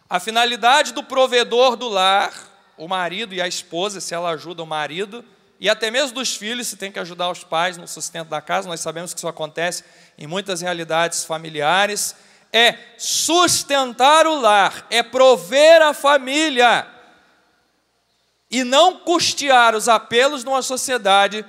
[0.09, 2.49] A finalidade do provedor do lar,
[2.80, 5.24] o marido e a esposa, se ela ajuda o marido,
[5.60, 8.68] e até mesmo dos filhos, se tem que ajudar os pais no sustento da casa,
[8.68, 9.84] nós sabemos que isso acontece
[10.18, 12.16] em muitas realidades familiares,
[12.52, 16.88] é sustentar o lar, é prover a família
[18.50, 21.46] e não custear os apelos numa sociedade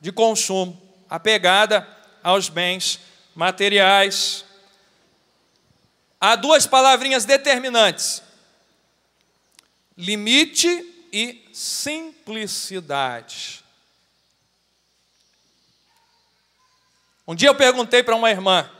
[0.00, 1.86] de consumo, apegada
[2.22, 2.98] aos bens
[3.34, 4.44] materiais.
[6.20, 8.22] Há duas palavrinhas determinantes:
[9.98, 10.68] limite
[11.12, 13.64] e simplicidade.
[17.26, 18.70] Um dia eu perguntei para uma irmã,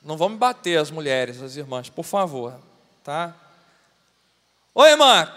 [0.00, 2.56] não vão me bater as mulheres, as irmãs, por favor,
[3.02, 3.34] tá?
[4.72, 5.34] Oi, irmã,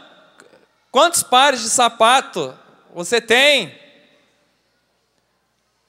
[0.91, 2.55] quantos pares de sapato
[2.93, 3.75] você tem?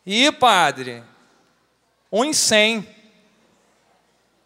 [0.07, 1.05] E padre,
[2.11, 2.88] um em cem.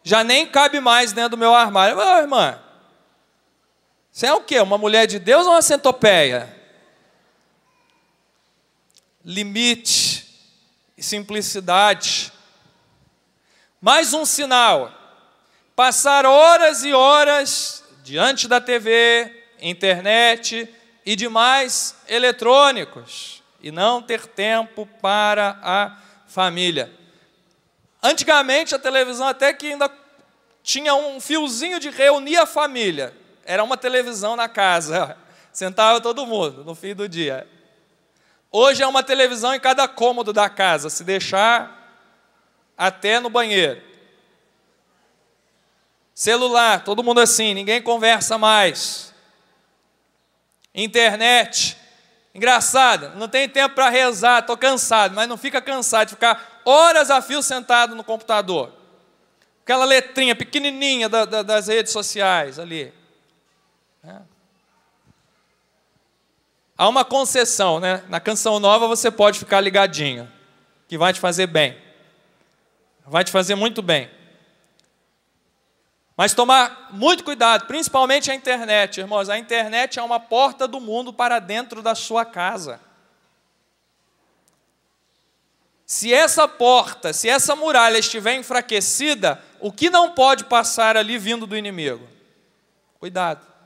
[0.03, 1.97] Já nem cabe mais dentro do meu armário.
[1.97, 2.61] Ô, irmã,
[4.17, 4.59] você é o quê?
[4.59, 6.51] Uma mulher de Deus ou uma centopeia?
[9.23, 10.27] Limite
[10.97, 12.33] e simplicidade.
[13.79, 14.91] Mais um sinal:
[15.75, 20.67] passar horas e horas diante da TV, internet
[21.05, 25.95] e demais eletrônicos e não ter tempo para a
[26.25, 26.91] família.
[28.01, 29.91] Antigamente a televisão até que ainda
[30.63, 33.13] tinha um fiozinho de reunir a família
[33.47, 35.17] era uma televisão na casa.
[35.51, 37.47] Sentava todo mundo no fim do dia.
[38.51, 41.73] Hoje é uma televisão em cada cômodo da casa, se deixar
[42.77, 43.81] até no banheiro.
[46.13, 49.13] Celular, todo mundo assim, ninguém conversa mais.
[50.75, 51.77] Internet,
[52.35, 57.09] engraçado, não tem tempo para rezar, estou cansado, mas não fica cansado de ficar horas
[57.09, 58.73] a fio sentado no computador.
[59.63, 62.96] Aquela letrinha pequenininha da, da, das redes sociais ali.
[64.07, 64.21] É.
[66.77, 68.03] Há uma concessão, né?
[68.07, 70.31] Na canção nova você pode ficar ligadinho,
[70.87, 71.77] que vai te fazer bem.
[73.05, 74.09] Vai te fazer muito bem.
[76.15, 79.29] Mas tomar muito cuidado, principalmente a internet, irmãos.
[79.29, 82.79] A internet é uma porta do mundo para dentro da sua casa.
[85.85, 91.45] Se essa porta, se essa muralha estiver enfraquecida, o que não pode passar ali vindo
[91.45, 92.07] do inimigo?
[92.99, 93.56] Cuidado.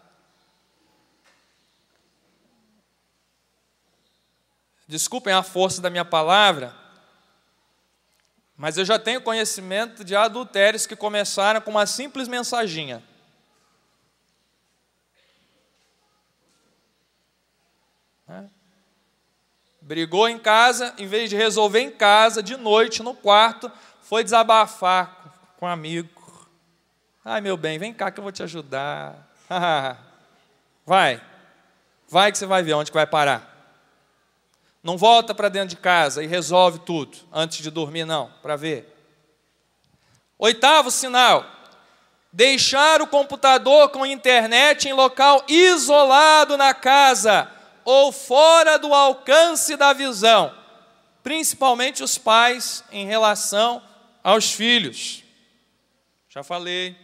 [4.91, 6.75] Desculpem a força da minha palavra,
[8.57, 13.01] mas eu já tenho conhecimento de adultérios que começaram com uma simples mensaginha.
[19.79, 23.71] Brigou em casa, em vez de resolver em casa, de noite, no quarto,
[24.01, 26.49] foi desabafar com um amigo.
[27.23, 29.25] Ai, meu bem, vem cá que eu vou te ajudar.
[30.85, 31.21] vai,
[32.09, 33.50] vai que você vai ver onde vai parar.
[34.83, 38.91] Não volta para dentro de casa e resolve tudo antes de dormir, não, para ver.
[40.39, 41.45] Oitavo sinal:
[42.33, 47.51] Deixar o computador com internet em local isolado na casa
[47.85, 50.55] ou fora do alcance da visão,
[51.21, 53.83] principalmente os pais em relação
[54.23, 55.23] aos filhos.
[56.29, 56.95] Já falei.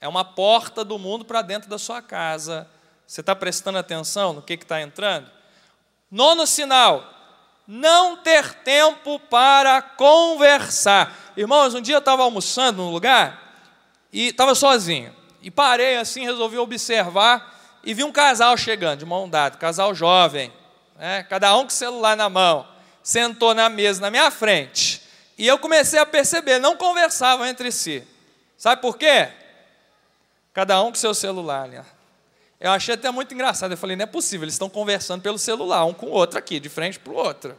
[0.00, 2.66] É uma porta do mundo para dentro da sua casa.
[3.06, 5.30] Você está prestando atenção no que está entrando?
[6.10, 7.04] Nono sinal:
[7.66, 11.16] não ter tempo para conversar.
[11.36, 13.40] Irmãos, um dia eu estava almoçando num lugar
[14.12, 15.14] e estava sozinho.
[15.42, 20.52] E parei assim, resolvi observar e vi um casal chegando, de mão dada, casal jovem,
[20.98, 21.22] né?
[21.22, 22.66] cada um com o celular na mão,
[23.02, 25.02] sentou na mesa na minha frente.
[25.38, 28.06] E eu comecei a perceber, não conversavam entre si.
[28.58, 29.30] Sabe por quê?
[30.52, 31.66] Cada um com seu celular.
[31.66, 31.82] Né?
[32.60, 33.72] Eu achei até muito engraçado.
[33.72, 36.60] Eu falei, não é possível, eles estão conversando pelo celular, um com o outro aqui,
[36.60, 37.56] de frente para o outro.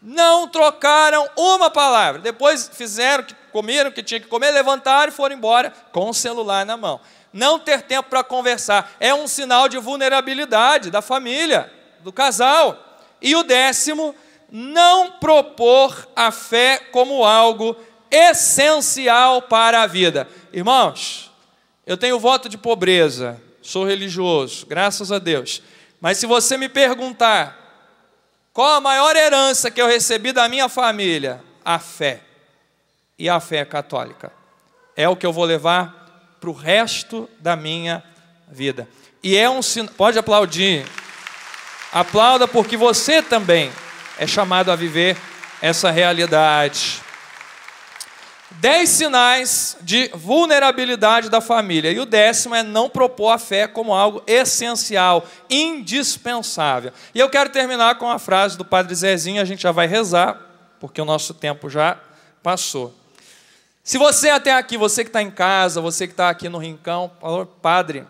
[0.00, 2.20] Não trocaram uma palavra.
[2.20, 6.64] Depois fizeram, comeram o que tinha que comer, levantaram e foram embora com o celular
[6.64, 7.00] na mão.
[7.32, 13.00] Não ter tempo para conversar é um sinal de vulnerabilidade da família, do casal.
[13.20, 14.14] E o décimo,
[14.50, 17.76] não propor a fé como algo
[18.10, 20.28] essencial para a vida.
[20.52, 21.32] Irmãos,
[21.86, 25.62] eu tenho voto de pobreza, sou religioso, graças a Deus.
[26.00, 27.58] Mas se você me perguntar
[28.52, 32.20] qual a maior herança que eu recebi da minha família, a fé.
[33.18, 34.32] E a fé católica.
[34.96, 38.02] É o que eu vou levar para o resto da minha
[38.48, 38.88] vida.
[39.22, 39.94] E é um sinal.
[39.96, 40.84] Pode aplaudir.
[41.92, 43.70] Aplauda porque você também
[44.18, 45.16] é chamado a viver
[45.60, 47.01] essa realidade.
[48.62, 51.90] Dez sinais de vulnerabilidade da família.
[51.90, 56.92] E o décimo é não propor a fé como algo essencial, indispensável.
[57.12, 60.40] E eu quero terminar com a frase do Padre Zezinho, a gente já vai rezar,
[60.78, 61.98] porque o nosso tempo já
[62.40, 62.94] passou.
[63.82, 67.10] Se você até aqui, você que está em casa, você que está aqui no rincão,
[67.20, 68.06] falou, Padre,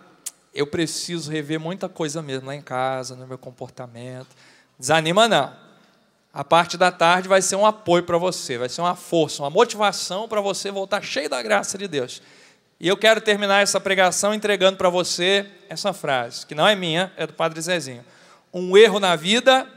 [0.55, 4.29] eu preciso rever muita coisa mesmo lá em casa, no meu comportamento.
[4.79, 5.72] Desanima não
[6.33, 9.51] a parte da tarde vai ser um apoio para você, vai ser uma força, uma
[9.51, 12.23] motivação para você voltar cheio da graça de Deus.
[12.81, 17.13] E eu quero terminar essa pregação entregando para você essa frase, que não é minha,
[17.17, 18.05] é do Padre Zezinho.
[18.53, 19.69] Um erro na vida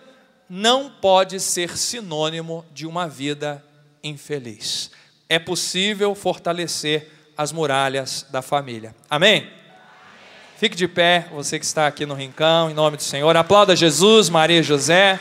[0.50, 3.64] não pode ser sinônimo de uma vida
[4.04, 4.92] infeliz.
[5.28, 8.96] É possível fortalecer as muralhas da família.
[9.10, 9.50] Amém?
[10.58, 13.36] Fique de pé, você que está aqui no rincão, em nome do Senhor.
[13.36, 15.20] Aplauda Jesus, Maria e José.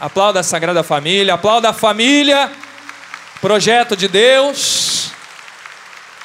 [0.00, 2.50] Aplauda a Sagrada Família, aplauda a família,
[3.40, 5.10] projeto de Deus,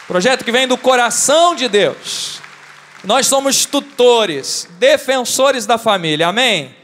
[0.08, 2.40] projeto que vem do coração de Deus.
[3.04, 6.76] Nós somos tutores, defensores da família, amém?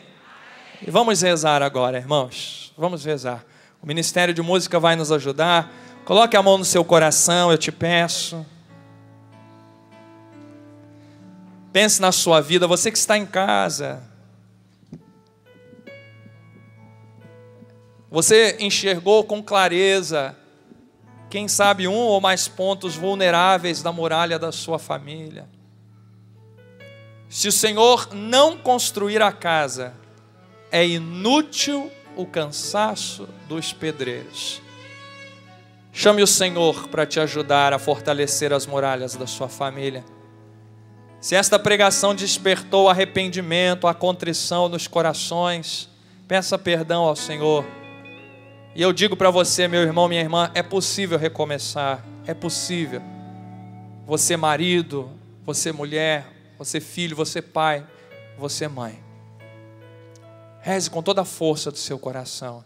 [0.85, 3.43] E vamos rezar agora, irmãos, vamos rezar.
[3.81, 5.71] O Ministério de Música vai nos ajudar.
[6.05, 8.45] Coloque a mão no seu coração, eu te peço.
[11.71, 14.12] Pense na sua vida, você que está em casa.
[18.13, 20.37] Você enxergou com clareza,
[21.31, 25.49] quem sabe, um ou mais pontos vulneráveis da muralha da sua família.
[27.27, 29.95] Se o Senhor não construir a casa,
[30.71, 34.61] é inútil o cansaço dos pedreiros.
[35.91, 40.05] Chame o Senhor para te ajudar a fortalecer as muralhas da sua família.
[41.19, 45.89] Se esta pregação despertou arrependimento, a contrição nos corações,
[46.27, 47.65] peça perdão ao Senhor
[48.75, 53.01] e eu digo para você, meu irmão, minha irmã, é possível recomeçar, é possível.
[54.05, 55.11] Você marido,
[55.45, 56.25] você mulher,
[56.57, 57.85] você filho, você pai,
[58.37, 59.01] você mãe.
[60.61, 62.63] Reze com toda a força do seu coração.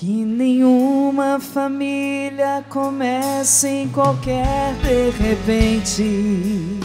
[0.00, 6.78] Que nenhuma família comece em qualquer de repente.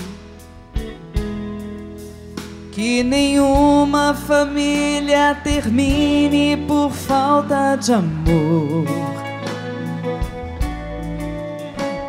[2.71, 8.87] Que nenhuma família termine por falta de amor.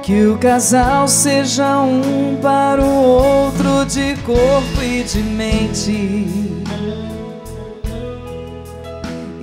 [0.03, 6.55] Que o casal seja um para o outro de corpo e de mente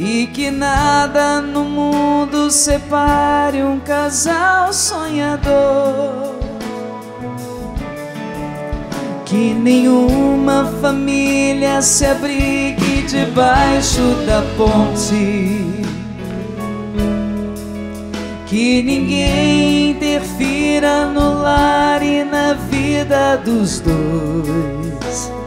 [0.04, 6.34] e que nada no mundo separe um casal sonhador.
[9.26, 15.86] Que nenhuma família se abrigue debaixo da ponte.
[18.48, 25.41] Que ninguém interfira no lar e na vida dos dois.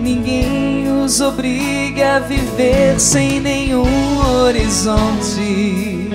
[0.00, 6.10] Ninguém os obrigue a viver sem nenhum horizonte.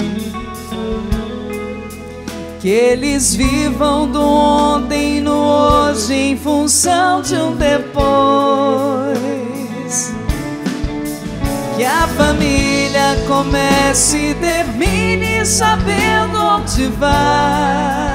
[2.60, 9.16] Que eles vivam do ontem no hoje em função de um depois
[11.76, 18.15] que a família comece e termine sabendo onde vai.